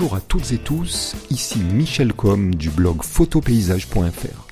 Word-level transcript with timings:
Bonjour 0.00 0.16
à 0.16 0.22
toutes 0.22 0.52
et 0.52 0.56
tous, 0.56 1.14
ici 1.28 1.58
Michel 1.58 2.14
Com 2.14 2.54
du 2.54 2.70
blog 2.70 3.02
photopaysage.fr. 3.02 4.48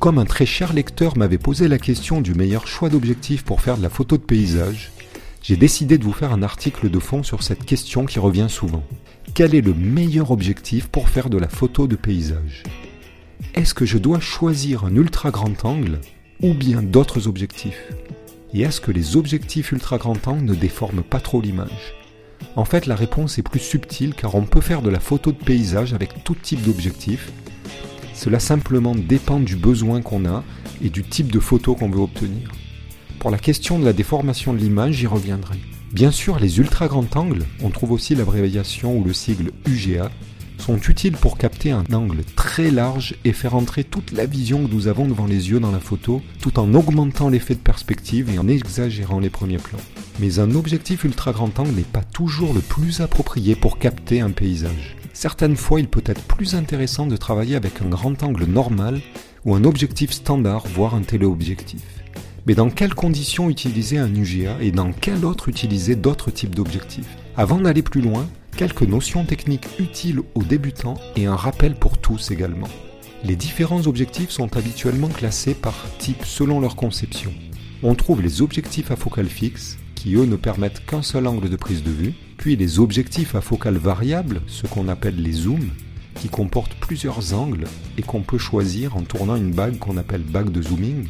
Comme 0.00 0.18
un 0.18 0.24
très 0.24 0.44
cher 0.44 0.72
lecteur 0.72 1.16
m'avait 1.16 1.38
posé 1.38 1.68
la 1.68 1.78
question 1.78 2.20
du 2.20 2.34
meilleur 2.34 2.66
choix 2.66 2.88
d'objectif 2.88 3.44
pour 3.44 3.60
faire 3.60 3.76
de 3.76 3.82
la 3.84 3.90
photo 3.90 4.16
de 4.16 4.22
paysage, 4.22 4.90
j'ai 5.40 5.56
décidé 5.56 5.98
de 5.98 6.04
vous 6.04 6.12
faire 6.12 6.32
un 6.32 6.42
article 6.42 6.90
de 6.90 6.98
fond 6.98 7.22
sur 7.22 7.44
cette 7.44 7.64
question 7.64 8.06
qui 8.06 8.18
revient 8.18 8.48
souvent. 8.48 8.82
Quel 9.34 9.54
est 9.54 9.60
le 9.60 9.72
meilleur 9.72 10.32
objectif 10.32 10.88
pour 10.88 11.08
faire 11.08 11.30
de 11.30 11.38
la 11.38 11.48
photo 11.48 11.86
de 11.86 11.94
paysage? 11.94 12.64
Est-ce 13.54 13.74
que 13.74 13.86
je 13.86 13.98
dois 13.98 14.18
choisir 14.18 14.84
un 14.84 14.96
ultra 14.96 15.30
grand 15.30 15.64
angle 15.64 16.00
ou 16.42 16.54
bien 16.54 16.82
d'autres 16.82 17.28
objectifs? 17.28 17.92
Et 18.52 18.62
est-ce 18.62 18.80
que 18.80 18.90
les 18.90 19.14
objectifs 19.14 19.70
ultra 19.70 19.96
grand 19.96 20.26
angle 20.26 20.44
ne 20.44 20.54
déforment 20.56 21.04
pas 21.04 21.20
trop 21.20 21.40
l'image? 21.40 21.94
En 22.56 22.64
fait, 22.64 22.86
la 22.86 22.96
réponse 22.96 23.38
est 23.38 23.42
plus 23.42 23.60
subtile 23.60 24.14
car 24.14 24.34
on 24.34 24.42
peut 24.42 24.60
faire 24.60 24.82
de 24.82 24.90
la 24.90 25.00
photo 25.00 25.32
de 25.32 25.36
paysage 25.36 25.94
avec 25.94 26.24
tout 26.24 26.34
type 26.34 26.62
d'objectif. 26.62 27.30
Cela 28.14 28.40
simplement 28.40 28.94
dépend 28.94 29.38
du 29.38 29.54
besoin 29.54 30.02
qu'on 30.02 30.26
a 30.26 30.42
et 30.82 30.90
du 30.90 31.04
type 31.04 31.30
de 31.30 31.38
photo 31.38 31.74
qu'on 31.74 31.90
veut 31.90 32.00
obtenir. 32.00 32.50
Pour 33.20 33.30
la 33.30 33.38
question 33.38 33.78
de 33.78 33.84
la 33.84 33.92
déformation 33.92 34.52
de 34.52 34.58
l'image, 34.58 34.94
j'y 34.94 35.06
reviendrai. 35.06 35.58
Bien 35.92 36.10
sûr, 36.10 36.38
les 36.38 36.58
ultra 36.58 36.86
grands 36.86 37.06
angles, 37.14 37.44
on 37.62 37.70
trouve 37.70 37.92
aussi 37.92 38.14
l'abréviation 38.14 38.96
ou 38.96 39.04
le 39.04 39.12
sigle 39.12 39.52
UGA, 39.66 40.10
sont 40.58 40.78
utiles 40.78 41.16
pour 41.16 41.38
capter 41.38 41.70
un 41.70 41.84
angle 41.92 42.22
très 42.36 42.70
large 42.70 43.14
et 43.24 43.32
faire 43.32 43.54
entrer 43.54 43.84
toute 43.84 44.12
la 44.12 44.26
vision 44.26 44.66
que 44.66 44.72
nous 44.72 44.88
avons 44.88 45.06
devant 45.06 45.26
les 45.26 45.50
yeux 45.50 45.60
dans 45.60 45.72
la 45.72 45.80
photo, 45.80 46.22
tout 46.40 46.58
en 46.58 46.74
augmentant 46.74 47.28
l'effet 47.28 47.54
de 47.54 47.60
perspective 47.60 48.30
et 48.30 48.38
en 48.38 48.48
exagérant 48.48 49.20
les 49.20 49.30
premiers 49.30 49.58
plans. 49.58 49.78
Mais 50.20 50.38
un 50.40 50.54
objectif 50.54 51.04
ultra 51.04 51.32
grand 51.32 51.58
angle 51.58 51.72
n'est 51.72 51.82
pas 51.82 52.02
toujours 52.02 52.52
le 52.52 52.60
plus 52.60 53.00
approprié 53.00 53.54
pour 53.54 53.78
capter 53.78 54.20
un 54.20 54.30
paysage. 54.30 54.96
Certaines 55.12 55.56
fois, 55.56 55.80
il 55.80 55.88
peut 55.88 56.02
être 56.06 56.22
plus 56.22 56.54
intéressant 56.54 57.06
de 57.06 57.16
travailler 57.16 57.56
avec 57.56 57.82
un 57.82 57.88
grand 57.88 58.22
angle 58.22 58.44
normal 58.44 59.00
ou 59.44 59.54
un 59.54 59.64
objectif 59.64 60.12
standard, 60.12 60.64
voire 60.68 60.94
un 60.94 61.02
téléobjectif. 61.02 61.82
Mais 62.46 62.54
dans 62.54 62.70
quelles 62.70 62.94
conditions 62.94 63.50
utiliser 63.50 63.98
un 63.98 64.14
UGA 64.14 64.56
et 64.60 64.70
dans 64.70 64.92
quel 64.92 65.24
autre 65.24 65.48
utiliser 65.48 65.96
d'autres 65.96 66.30
types 66.30 66.54
d'objectifs? 66.54 67.16
Avant 67.38 67.60
d'aller 67.60 67.82
plus 67.82 68.00
loin, 68.00 68.28
quelques 68.56 68.82
notions 68.82 69.24
techniques 69.24 69.68
utiles 69.78 70.22
aux 70.34 70.42
débutants 70.42 70.98
et 71.14 71.26
un 71.26 71.36
rappel 71.36 71.76
pour 71.76 71.98
tous 71.98 72.32
également. 72.32 72.66
Les 73.22 73.36
différents 73.36 73.86
objectifs 73.86 74.30
sont 74.30 74.56
habituellement 74.56 75.06
classés 75.06 75.54
par 75.54 75.76
type 75.98 76.24
selon 76.24 76.58
leur 76.58 76.74
conception. 76.74 77.32
On 77.84 77.94
trouve 77.94 78.22
les 78.22 78.42
objectifs 78.42 78.90
à 78.90 78.96
focale 78.96 79.28
fixe, 79.28 79.78
qui 79.94 80.16
eux 80.16 80.24
ne 80.24 80.34
permettent 80.34 80.84
qu'un 80.84 81.02
seul 81.02 81.28
angle 81.28 81.48
de 81.48 81.54
prise 81.54 81.84
de 81.84 81.92
vue, 81.92 82.14
puis 82.38 82.56
les 82.56 82.80
objectifs 82.80 83.36
à 83.36 83.40
focale 83.40 83.76
variable, 83.76 84.40
ce 84.48 84.66
qu'on 84.66 84.88
appelle 84.88 85.22
les 85.22 85.30
zooms, 85.30 85.70
qui 86.16 86.28
comportent 86.28 86.74
plusieurs 86.80 87.34
angles 87.34 87.68
et 87.98 88.02
qu'on 88.02 88.22
peut 88.22 88.38
choisir 88.38 88.96
en 88.96 89.02
tournant 89.02 89.36
une 89.36 89.52
bague 89.52 89.78
qu'on 89.78 89.96
appelle 89.96 90.22
bague 90.22 90.50
de 90.50 90.60
zooming, 90.60 91.06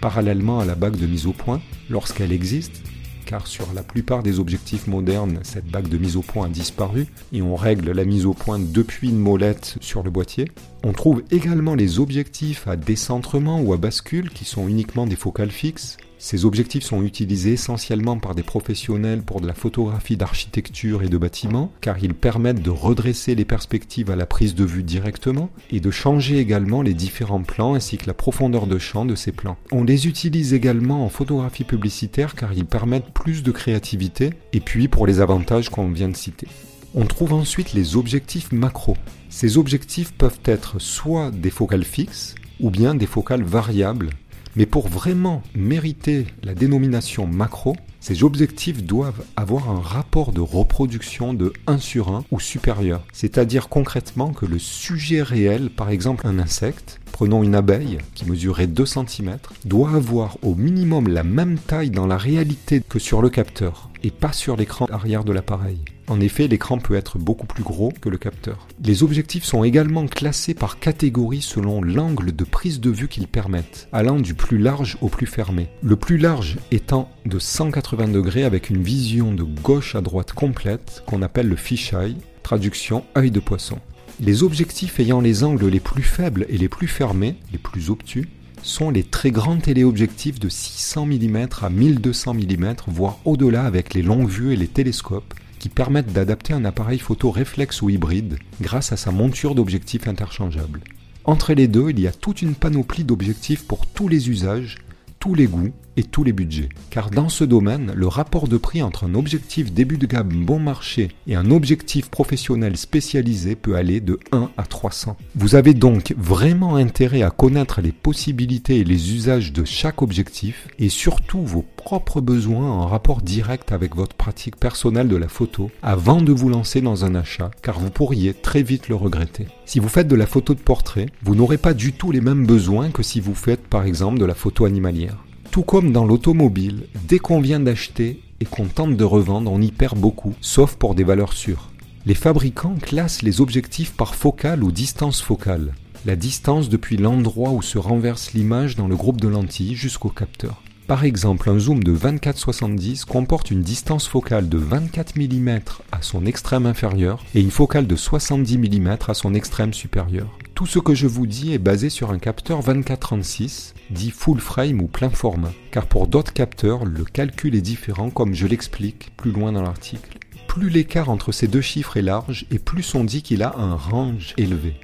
parallèlement 0.00 0.60
à 0.60 0.64
la 0.64 0.76
bague 0.76 0.96
de 0.96 1.06
mise 1.06 1.26
au 1.26 1.32
point, 1.32 1.60
lorsqu'elle 1.90 2.30
existe, 2.30 2.84
car 3.32 3.46
sur 3.46 3.72
la 3.72 3.82
plupart 3.82 4.22
des 4.22 4.40
objectifs 4.40 4.86
modernes, 4.86 5.38
cette 5.42 5.64
bague 5.64 5.88
de 5.88 5.96
mise 5.96 6.16
au 6.16 6.20
point 6.20 6.44
a 6.44 6.48
disparu 6.50 7.06
et 7.32 7.40
on 7.40 7.56
règle 7.56 7.90
la 7.92 8.04
mise 8.04 8.26
au 8.26 8.34
point 8.34 8.58
depuis 8.58 9.08
une 9.08 9.18
molette 9.18 9.78
sur 9.80 10.02
le 10.02 10.10
boîtier. 10.10 10.50
On 10.84 10.92
trouve 10.92 11.22
également 11.30 11.74
les 11.74 11.98
objectifs 11.98 12.68
à 12.68 12.76
décentrement 12.76 13.62
ou 13.62 13.72
à 13.72 13.78
bascule 13.78 14.28
qui 14.28 14.44
sont 14.44 14.68
uniquement 14.68 15.06
des 15.06 15.16
focales 15.16 15.50
fixes, 15.50 15.96
ces 16.22 16.44
objectifs 16.44 16.84
sont 16.84 17.02
utilisés 17.02 17.54
essentiellement 17.54 18.16
par 18.16 18.36
des 18.36 18.44
professionnels 18.44 19.22
pour 19.22 19.40
de 19.40 19.46
la 19.48 19.54
photographie 19.54 20.16
d'architecture 20.16 21.02
et 21.02 21.08
de 21.08 21.18
bâtiments, 21.18 21.72
car 21.80 21.98
ils 22.00 22.14
permettent 22.14 22.62
de 22.62 22.70
redresser 22.70 23.34
les 23.34 23.44
perspectives 23.44 24.08
à 24.08 24.14
la 24.14 24.24
prise 24.24 24.54
de 24.54 24.64
vue 24.64 24.84
directement 24.84 25.50
et 25.72 25.80
de 25.80 25.90
changer 25.90 26.38
également 26.38 26.82
les 26.82 26.94
différents 26.94 27.42
plans 27.42 27.74
ainsi 27.74 27.98
que 27.98 28.06
la 28.06 28.14
profondeur 28.14 28.68
de 28.68 28.78
champ 28.78 29.04
de 29.04 29.16
ces 29.16 29.32
plans. 29.32 29.56
On 29.72 29.82
les 29.82 30.06
utilise 30.06 30.54
également 30.54 31.04
en 31.04 31.08
photographie 31.08 31.64
publicitaire 31.64 32.36
car 32.36 32.52
ils 32.52 32.66
permettent 32.66 33.12
plus 33.12 33.42
de 33.42 33.50
créativité 33.50 34.30
et 34.52 34.60
puis 34.60 34.86
pour 34.86 35.08
les 35.08 35.20
avantages 35.20 35.70
qu'on 35.70 35.90
vient 35.90 36.08
de 36.08 36.16
citer. 36.16 36.46
On 36.94 37.04
trouve 37.04 37.32
ensuite 37.32 37.72
les 37.72 37.96
objectifs 37.96 38.52
macro. 38.52 38.96
Ces 39.28 39.58
objectifs 39.58 40.12
peuvent 40.12 40.40
être 40.44 40.78
soit 40.78 41.32
des 41.32 41.50
focales 41.50 41.84
fixes 41.84 42.36
ou 42.60 42.70
bien 42.70 42.94
des 42.94 43.06
focales 43.06 43.42
variables 43.42 44.10
mais 44.56 44.66
pour 44.66 44.88
vraiment 44.88 45.42
mériter 45.54 46.26
la 46.42 46.54
dénomination 46.54 47.26
macro, 47.26 47.76
ces 48.00 48.24
objectifs 48.24 48.82
doivent 48.82 49.22
avoir 49.36 49.70
un 49.70 49.80
rapport 49.80 50.32
de 50.32 50.40
reproduction 50.40 51.34
de 51.34 51.52
1 51.66 51.78
sur 51.78 52.08
1 52.08 52.24
ou 52.32 52.40
supérieur. 52.40 53.04
C'est-à-dire 53.12 53.68
concrètement 53.68 54.32
que 54.32 54.44
le 54.44 54.58
sujet 54.58 55.22
réel, 55.22 55.70
par 55.70 55.90
exemple 55.90 56.26
un 56.26 56.38
insecte, 56.40 57.00
prenons 57.12 57.44
une 57.44 57.54
abeille 57.54 57.98
qui 58.14 58.28
mesurait 58.28 58.66
2 58.66 58.84
cm, 58.84 59.38
doit 59.64 59.92
avoir 59.92 60.36
au 60.42 60.54
minimum 60.54 61.08
la 61.08 61.22
même 61.22 61.58
taille 61.58 61.90
dans 61.90 62.06
la 62.06 62.18
réalité 62.18 62.82
que 62.86 62.98
sur 62.98 63.22
le 63.22 63.30
capteur 63.30 63.88
et 64.02 64.10
pas 64.10 64.32
sur 64.32 64.56
l'écran 64.56 64.86
arrière 64.90 65.22
de 65.22 65.32
l'appareil. 65.32 65.78
En 66.12 66.20
effet, 66.20 66.46
l'écran 66.46 66.76
peut 66.76 66.94
être 66.94 67.16
beaucoup 67.16 67.46
plus 67.46 67.62
gros 67.62 67.90
que 67.98 68.10
le 68.10 68.18
capteur. 68.18 68.68
Les 68.84 69.02
objectifs 69.02 69.44
sont 69.44 69.64
également 69.64 70.06
classés 70.06 70.52
par 70.52 70.78
catégorie 70.78 71.40
selon 71.40 71.80
l'angle 71.80 72.36
de 72.36 72.44
prise 72.44 72.80
de 72.80 72.90
vue 72.90 73.08
qu'ils 73.08 73.28
permettent, 73.28 73.88
allant 73.94 74.20
du 74.20 74.34
plus 74.34 74.58
large 74.58 74.98
au 75.00 75.08
plus 75.08 75.24
fermé. 75.24 75.70
Le 75.82 75.96
plus 75.96 76.18
large 76.18 76.58
étant 76.70 77.10
de 77.24 77.38
180 77.38 78.08
degrés 78.08 78.44
avec 78.44 78.68
une 78.68 78.82
vision 78.82 79.32
de 79.32 79.42
gauche 79.42 79.94
à 79.94 80.02
droite 80.02 80.34
complète 80.34 81.02
qu'on 81.06 81.22
appelle 81.22 81.48
le 81.48 81.56
fisheye, 81.56 82.18
traduction 82.42 83.04
œil 83.16 83.30
de 83.30 83.40
poisson. 83.40 83.78
Les 84.20 84.42
objectifs 84.42 85.00
ayant 85.00 85.22
les 85.22 85.44
angles 85.44 85.68
les 85.68 85.80
plus 85.80 86.02
faibles 86.02 86.44
et 86.50 86.58
les 86.58 86.68
plus 86.68 86.88
fermés, 86.88 87.36
les 87.52 87.58
plus 87.58 87.88
obtus, 87.88 88.28
sont 88.62 88.90
les 88.90 89.02
très 89.02 89.30
grands 89.30 89.56
téléobjectifs 89.56 90.38
de 90.38 90.50
600 90.50 91.06
mm 91.06 91.46
à 91.62 91.70
1200 91.70 92.34
mm, 92.34 92.74
voire 92.88 93.18
au-delà 93.24 93.64
avec 93.64 93.94
les 93.94 94.02
longues 94.02 94.28
vues 94.28 94.52
et 94.52 94.56
les 94.56 94.68
télescopes, 94.68 95.32
qui 95.62 95.68
permettent 95.68 96.12
d'adapter 96.12 96.52
un 96.52 96.64
appareil 96.64 96.98
photo 96.98 97.30
réflexe 97.30 97.82
ou 97.82 97.88
hybride 97.88 98.36
grâce 98.60 98.90
à 98.90 98.96
sa 98.96 99.12
monture 99.12 99.54
d'objectifs 99.54 100.08
interchangeables. 100.08 100.80
Entre 101.22 101.54
les 101.54 101.68
deux, 101.68 101.90
il 101.90 102.00
y 102.00 102.08
a 102.08 102.12
toute 102.12 102.42
une 102.42 102.56
panoplie 102.56 103.04
d'objectifs 103.04 103.64
pour 103.64 103.86
tous 103.86 104.08
les 104.08 104.28
usages, 104.28 104.78
tous 105.20 105.36
les 105.36 105.46
goûts 105.46 105.72
et 105.96 106.02
tous 106.02 106.24
les 106.24 106.32
budgets. 106.32 106.68
Car 106.90 107.10
dans 107.10 107.28
ce 107.28 107.44
domaine, 107.44 107.92
le 107.94 108.06
rapport 108.06 108.48
de 108.48 108.56
prix 108.56 108.82
entre 108.82 109.04
un 109.04 109.14
objectif 109.14 109.72
début 109.72 109.98
de 109.98 110.06
gamme 110.06 110.44
bon 110.44 110.58
marché 110.58 111.08
et 111.26 111.34
un 111.34 111.50
objectif 111.50 112.10
professionnel 112.10 112.76
spécialisé 112.76 113.56
peut 113.56 113.76
aller 113.76 114.00
de 114.00 114.18
1 114.32 114.50
à 114.56 114.64
300. 114.64 115.16
Vous 115.34 115.54
avez 115.54 115.74
donc 115.74 116.14
vraiment 116.16 116.76
intérêt 116.76 117.22
à 117.22 117.30
connaître 117.30 117.80
les 117.80 117.92
possibilités 117.92 118.78
et 118.78 118.84
les 118.84 119.14
usages 119.14 119.52
de 119.52 119.64
chaque 119.64 120.02
objectif 120.02 120.68
et 120.78 120.88
surtout 120.88 121.42
vos 121.42 121.64
propres 121.76 122.20
besoins 122.20 122.70
en 122.70 122.86
rapport 122.86 123.22
direct 123.22 123.72
avec 123.72 123.96
votre 123.96 124.16
pratique 124.16 124.56
personnelle 124.56 125.08
de 125.08 125.16
la 125.16 125.28
photo 125.28 125.70
avant 125.82 126.22
de 126.22 126.32
vous 126.32 126.48
lancer 126.48 126.80
dans 126.80 127.04
un 127.04 127.14
achat 127.14 127.50
car 127.62 127.78
vous 127.78 127.90
pourriez 127.90 128.34
très 128.34 128.62
vite 128.62 128.88
le 128.88 128.94
regretter. 128.94 129.46
Si 129.66 129.78
vous 129.78 129.88
faites 129.88 130.08
de 130.08 130.16
la 130.16 130.26
photo 130.26 130.54
de 130.54 130.60
portrait, 130.60 131.06
vous 131.22 131.34
n'aurez 131.34 131.58
pas 131.58 131.74
du 131.74 131.92
tout 131.92 132.12
les 132.12 132.20
mêmes 132.20 132.46
besoins 132.46 132.90
que 132.90 133.02
si 133.02 133.20
vous 133.20 133.34
faites 133.34 133.66
par 133.66 133.84
exemple 133.84 134.18
de 134.18 134.24
la 134.24 134.34
photo 134.34 134.64
animalière. 134.64 135.16
Tout 135.52 135.64
comme 135.64 135.92
dans 135.92 136.06
l'automobile, 136.06 136.86
dès 137.06 137.18
qu'on 137.18 137.38
vient 137.38 137.60
d'acheter 137.60 138.22
et 138.40 138.46
qu'on 138.46 138.64
tente 138.64 138.96
de 138.96 139.04
revendre, 139.04 139.52
on 139.52 139.60
y 139.60 139.70
perd 139.70 139.98
beaucoup, 139.98 140.34
sauf 140.40 140.76
pour 140.76 140.94
des 140.94 141.04
valeurs 141.04 141.34
sûres. 141.34 141.68
Les 142.06 142.14
fabricants 142.14 142.76
classent 142.80 143.20
les 143.20 143.42
objectifs 143.42 143.92
par 143.92 144.14
focale 144.14 144.64
ou 144.64 144.72
distance 144.72 145.20
focale, 145.20 145.74
la 146.06 146.16
distance 146.16 146.70
depuis 146.70 146.96
l'endroit 146.96 147.50
où 147.50 147.60
se 147.60 147.76
renverse 147.76 148.32
l'image 148.32 148.76
dans 148.76 148.88
le 148.88 148.96
groupe 148.96 149.20
de 149.20 149.28
lentilles 149.28 149.74
jusqu'au 149.74 150.08
capteur. 150.08 150.62
Par 150.86 151.04
exemple, 151.04 151.50
un 151.50 151.58
zoom 151.58 151.84
de 151.84 151.94
24-70 151.94 153.04
comporte 153.04 153.50
une 153.50 153.60
distance 153.60 154.08
focale 154.08 154.48
de 154.48 154.56
24 154.56 155.16
mm 155.16 155.60
à 155.92 156.00
son 156.00 156.24
extrême 156.24 156.64
inférieur 156.64 157.22
et 157.34 157.42
une 157.42 157.50
focale 157.50 157.86
de 157.86 157.94
70 157.94 158.56
mm 158.56 158.96
à 159.06 159.12
son 159.12 159.34
extrême 159.34 159.74
supérieur. 159.74 160.38
Tout 160.54 160.66
ce 160.66 160.78
que 160.78 160.94
je 160.94 161.06
vous 161.06 161.26
dis 161.26 161.54
est 161.54 161.58
basé 161.58 161.88
sur 161.88 162.10
un 162.10 162.18
capteur 162.18 162.60
24-36, 162.60 163.72
dit 163.90 164.10
full 164.10 164.38
frame 164.38 164.80
ou 164.82 164.86
plein 164.86 165.08
format, 165.08 165.52
car 165.70 165.86
pour 165.86 166.06
d'autres 166.06 166.34
capteurs, 166.34 166.84
le 166.84 167.04
calcul 167.04 167.54
est 167.54 167.62
différent 167.62 168.10
comme 168.10 168.34
je 168.34 168.46
l'explique 168.46 169.12
plus 169.16 169.32
loin 169.32 169.52
dans 169.52 169.62
l'article. 169.62 170.18
Plus 170.48 170.68
l'écart 170.68 171.08
entre 171.08 171.32
ces 171.32 171.48
deux 171.48 171.62
chiffres 171.62 171.96
est 171.96 172.02
large 172.02 172.44
et 172.50 172.58
plus 172.58 172.94
on 172.94 173.04
dit 173.04 173.22
qu'il 173.22 173.42
a 173.42 173.56
un 173.56 173.74
range 173.74 174.34
élevé 174.36 174.74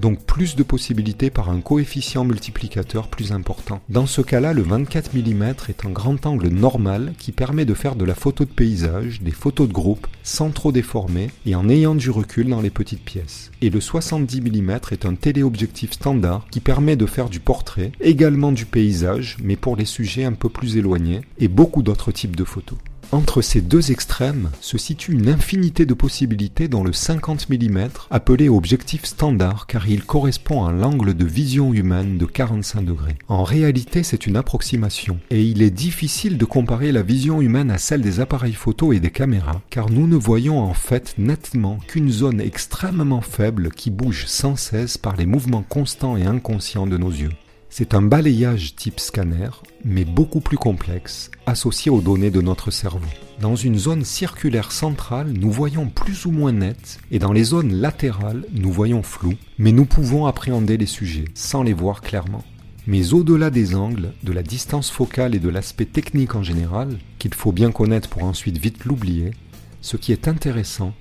donc 0.00 0.24
plus 0.24 0.56
de 0.56 0.62
possibilités 0.62 1.30
par 1.30 1.50
un 1.50 1.60
coefficient 1.60 2.24
multiplicateur 2.24 3.08
plus 3.08 3.32
important. 3.32 3.80
Dans 3.88 4.06
ce 4.06 4.20
cas-là, 4.20 4.52
le 4.52 4.62
24 4.62 5.14
mm 5.14 5.54
est 5.68 5.84
un 5.84 5.90
grand 5.90 6.26
angle 6.26 6.48
normal 6.48 7.14
qui 7.18 7.32
permet 7.32 7.64
de 7.64 7.74
faire 7.74 7.96
de 7.96 8.04
la 8.04 8.14
photo 8.14 8.44
de 8.44 8.50
paysage, 8.50 9.22
des 9.22 9.30
photos 9.30 9.68
de 9.68 9.72
groupe, 9.72 10.06
sans 10.22 10.50
trop 10.50 10.72
déformer 10.72 11.30
et 11.46 11.54
en 11.54 11.68
ayant 11.68 11.94
du 11.94 12.10
recul 12.10 12.48
dans 12.48 12.60
les 12.60 12.70
petites 12.70 13.04
pièces. 13.04 13.50
Et 13.60 13.70
le 13.70 13.80
70 13.80 14.40
mm 14.40 14.70
est 14.90 15.06
un 15.06 15.14
téléobjectif 15.14 15.92
standard 15.92 16.46
qui 16.50 16.60
permet 16.60 16.96
de 16.96 17.06
faire 17.06 17.28
du 17.28 17.40
portrait, 17.40 17.92
également 18.00 18.52
du 18.52 18.66
paysage, 18.66 19.36
mais 19.42 19.56
pour 19.56 19.76
les 19.76 19.84
sujets 19.84 20.24
un 20.24 20.32
peu 20.32 20.48
plus 20.48 20.76
éloignés, 20.76 21.22
et 21.38 21.48
beaucoup 21.48 21.82
d'autres 21.82 22.12
types 22.12 22.36
de 22.36 22.44
photos. 22.44 22.78
Entre 23.12 23.42
ces 23.42 23.60
deux 23.60 23.90
extrêmes 23.90 24.50
se 24.60 24.78
situe 24.78 25.12
une 25.12 25.28
infinité 25.28 25.86
de 25.86 25.94
possibilités 25.94 26.68
dans 26.68 26.82
le 26.82 26.92
50 26.92 27.48
mm 27.48 27.88
appelé 28.10 28.48
objectif 28.48 29.04
standard 29.04 29.66
car 29.66 29.88
il 29.88 30.04
correspond 30.04 30.64
à 30.64 30.72
l'angle 30.72 31.14
de 31.14 31.24
vision 31.24 31.72
humaine 31.72 32.18
de 32.18 32.26
45 32.26 32.84
degrés. 32.84 33.16
En 33.28 33.44
réalité 33.44 34.02
c'est 34.02 34.26
une 34.26 34.36
approximation 34.36 35.18
et 35.30 35.42
il 35.42 35.62
est 35.62 35.70
difficile 35.70 36.38
de 36.38 36.44
comparer 36.44 36.92
la 36.92 37.02
vision 37.02 37.40
humaine 37.40 37.70
à 37.70 37.78
celle 37.78 38.02
des 38.02 38.20
appareils 38.20 38.52
photo 38.52 38.92
et 38.92 39.00
des 39.00 39.10
caméras 39.10 39.60
car 39.70 39.90
nous 39.90 40.06
ne 40.06 40.16
voyons 40.16 40.58
en 40.60 40.74
fait 40.74 41.14
nettement 41.18 41.78
qu'une 41.86 42.10
zone 42.10 42.40
extrêmement 42.40 43.20
faible 43.20 43.70
qui 43.70 43.90
bouge 43.90 44.26
sans 44.26 44.56
cesse 44.56 44.98
par 44.98 45.16
les 45.16 45.26
mouvements 45.26 45.64
constants 45.68 46.16
et 46.16 46.24
inconscients 46.24 46.86
de 46.86 46.98
nos 46.98 47.10
yeux. 47.10 47.30
C'est 47.76 47.94
un 47.94 48.02
balayage 48.02 48.76
type 48.76 49.00
scanner, 49.00 49.50
mais 49.84 50.04
beaucoup 50.04 50.38
plus 50.38 50.56
complexe, 50.56 51.32
associé 51.44 51.90
aux 51.90 52.00
données 52.00 52.30
de 52.30 52.40
notre 52.40 52.70
cerveau. 52.70 53.08
Dans 53.40 53.56
une 53.56 53.80
zone 53.80 54.04
circulaire 54.04 54.70
centrale, 54.70 55.32
nous 55.32 55.50
voyons 55.50 55.88
plus 55.88 56.24
ou 56.24 56.30
moins 56.30 56.52
net, 56.52 57.00
et 57.10 57.18
dans 57.18 57.32
les 57.32 57.42
zones 57.42 57.72
latérales, 57.72 58.44
nous 58.52 58.70
voyons 58.70 59.02
flou, 59.02 59.34
mais 59.58 59.72
nous 59.72 59.86
pouvons 59.86 60.26
appréhender 60.26 60.76
les 60.76 60.86
sujets 60.86 61.24
sans 61.34 61.64
les 61.64 61.72
voir 61.72 62.00
clairement. 62.00 62.44
Mais 62.86 63.12
au-delà 63.12 63.50
des 63.50 63.74
angles, 63.74 64.12
de 64.22 64.30
la 64.30 64.44
distance 64.44 64.92
focale 64.92 65.34
et 65.34 65.40
de 65.40 65.48
l'aspect 65.48 65.84
technique 65.84 66.36
en 66.36 66.44
général, 66.44 66.96
qu'il 67.18 67.34
faut 67.34 67.50
bien 67.50 67.72
connaître 67.72 68.08
pour 68.08 68.22
ensuite 68.22 68.58
vite 68.58 68.84
l'oublier, 68.84 69.32
ce 69.80 69.96
qui 69.96 70.12
est 70.12 70.28
intéressant, 70.28 70.94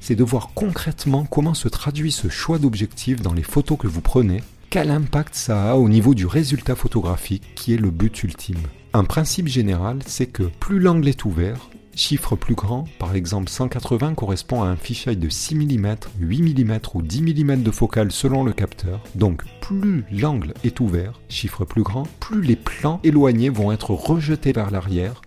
c'est 0.00 0.16
de 0.16 0.24
voir 0.24 0.50
concrètement 0.56 1.24
comment 1.24 1.54
se 1.54 1.68
traduit 1.68 2.10
ce 2.10 2.28
choix 2.28 2.58
d'objectif 2.58 3.22
dans 3.22 3.32
les 3.32 3.44
photos 3.44 3.78
que 3.78 3.86
vous 3.86 4.00
prenez 4.00 4.42
quel 4.68 4.90
impact 4.90 5.34
ça 5.34 5.70
a 5.70 5.74
au 5.76 5.88
niveau 5.88 6.14
du 6.14 6.26
résultat 6.26 6.74
photographique 6.74 7.44
qui 7.54 7.72
est 7.74 7.78
le 7.78 7.90
but 7.90 8.22
ultime? 8.24 8.58
Un 8.92 9.04
principe 9.04 9.48
général, 9.48 9.98
c'est 10.06 10.26
que 10.26 10.42
plus 10.42 10.80
l'angle 10.80 11.08
est 11.08 11.24
ouvert, 11.24 11.70
chiffre 11.94 12.36
plus 12.36 12.54
grand, 12.54 12.84
par 12.98 13.14
exemple 13.14 13.48
180 13.48 14.14
correspond 14.14 14.62
à 14.62 14.66
un 14.66 14.76
fisheye 14.76 15.16
de 15.16 15.28
6 15.28 15.54
mm, 15.54 15.96
8 16.20 16.64
mm 16.64 16.78
ou 16.94 17.02
10 17.02 17.22
mm 17.22 17.62
de 17.62 17.70
focale 17.70 18.10
selon 18.10 18.44
le 18.44 18.52
capteur. 18.52 19.00
Donc 19.14 19.44
plus 19.60 20.04
l'angle 20.10 20.52
est 20.64 20.80
ouvert, 20.80 21.20
chiffre 21.28 21.64
plus 21.64 21.82
grand, 21.82 22.04
plus 22.20 22.42
les 22.42 22.56
plans 22.56 23.00
éloignés 23.04 23.50
vont 23.50 23.72
être 23.72 23.90
rejetés 23.90 24.52
vers 24.52 24.70
l'arrière 24.70 25.22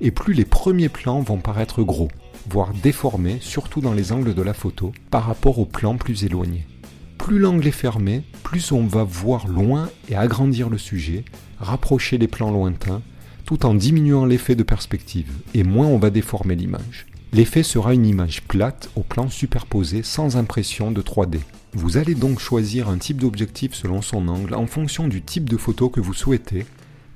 et 0.00 0.10
plus 0.10 0.34
les 0.34 0.44
premiers 0.44 0.88
plans 0.88 1.20
vont 1.20 1.38
paraître 1.38 1.82
gros, 1.82 2.08
voire 2.48 2.72
déformés, 2.82 3.38
surtout 3.40 3.80
dans 3.80 3.92
les 3.92 4.12
angles 4.12 4.34
de 4.34 4.42
la 4.42 4.54
photo, 4.54 4.92
par 5.10 5.24
rapport 5.24 5.58
aux 5.58 5.66
plans 5.66 5.96
plus 5.96 6.24
éloignés 6.24 6.66
plus 7.24 7.38
l'angle 7.38 7.66
est 7.66 7.70
fermé, 7.70 8.22
plus 8.42 8.70
on 8.70 8.86
va 8.86 9.02
voir 9.02 9.48
loin 9.48 9.88
et 10.10 10.14
agrandir 10.14 10.68
le 10.68 10.76
sujet, 10.76 11.24
rapprocher 11.58 12.18
les 12.18 12.28
plans 12.28 12.50
lointains, 12.50 13.00
tout 13.46 13.64
en 13.64 13.72
diminuant 13.72 14.26
l'effet 14.26 14.54
de 14.54 14.62
perspective, 14.62 15.32
et 15.54 15.64
moins 15.64 15.86
on 15.86 15.96
va 15.96 16.10
déformer 16.10 16.54
l'image. 16.54 17.06
L'effet 17.32 17.62
sera 17.62 17.94
une 17.94 18.04
image 18.04 18.42
plate 18.42 18.90
au 18.94 19.00
plan 19.00 19.30
superposé 19.30 20.02
sans 20.02 20.36
impression 20.36 20.90
de 20.90 21.00
3D. 21.00 21.38
Vous 21.72 21.96
allez 21.96 22.14
donc 22.14 22.40
choisir 22.40 22.90
un 22.90 22.98
type 22.98 23.16
d'objectif 23.16 23.72
selon 23.72 24.02
son 24.02 24.28
angle 24.28 24.52
en 24.52 24.66
fonction 24.66 25.08
du 25.08 25.22
type 25.22 25.48
de 25.48 25.56
photo 25.56 25.88
que 25.88 26.00
vous 26.00 26.12
souhaitez, 26.12 26.66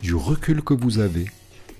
du 0.00 0.14
recul 0.14 0.62
que 0.62 0.72
vous 0.72 1.00
avez 1.00 1.26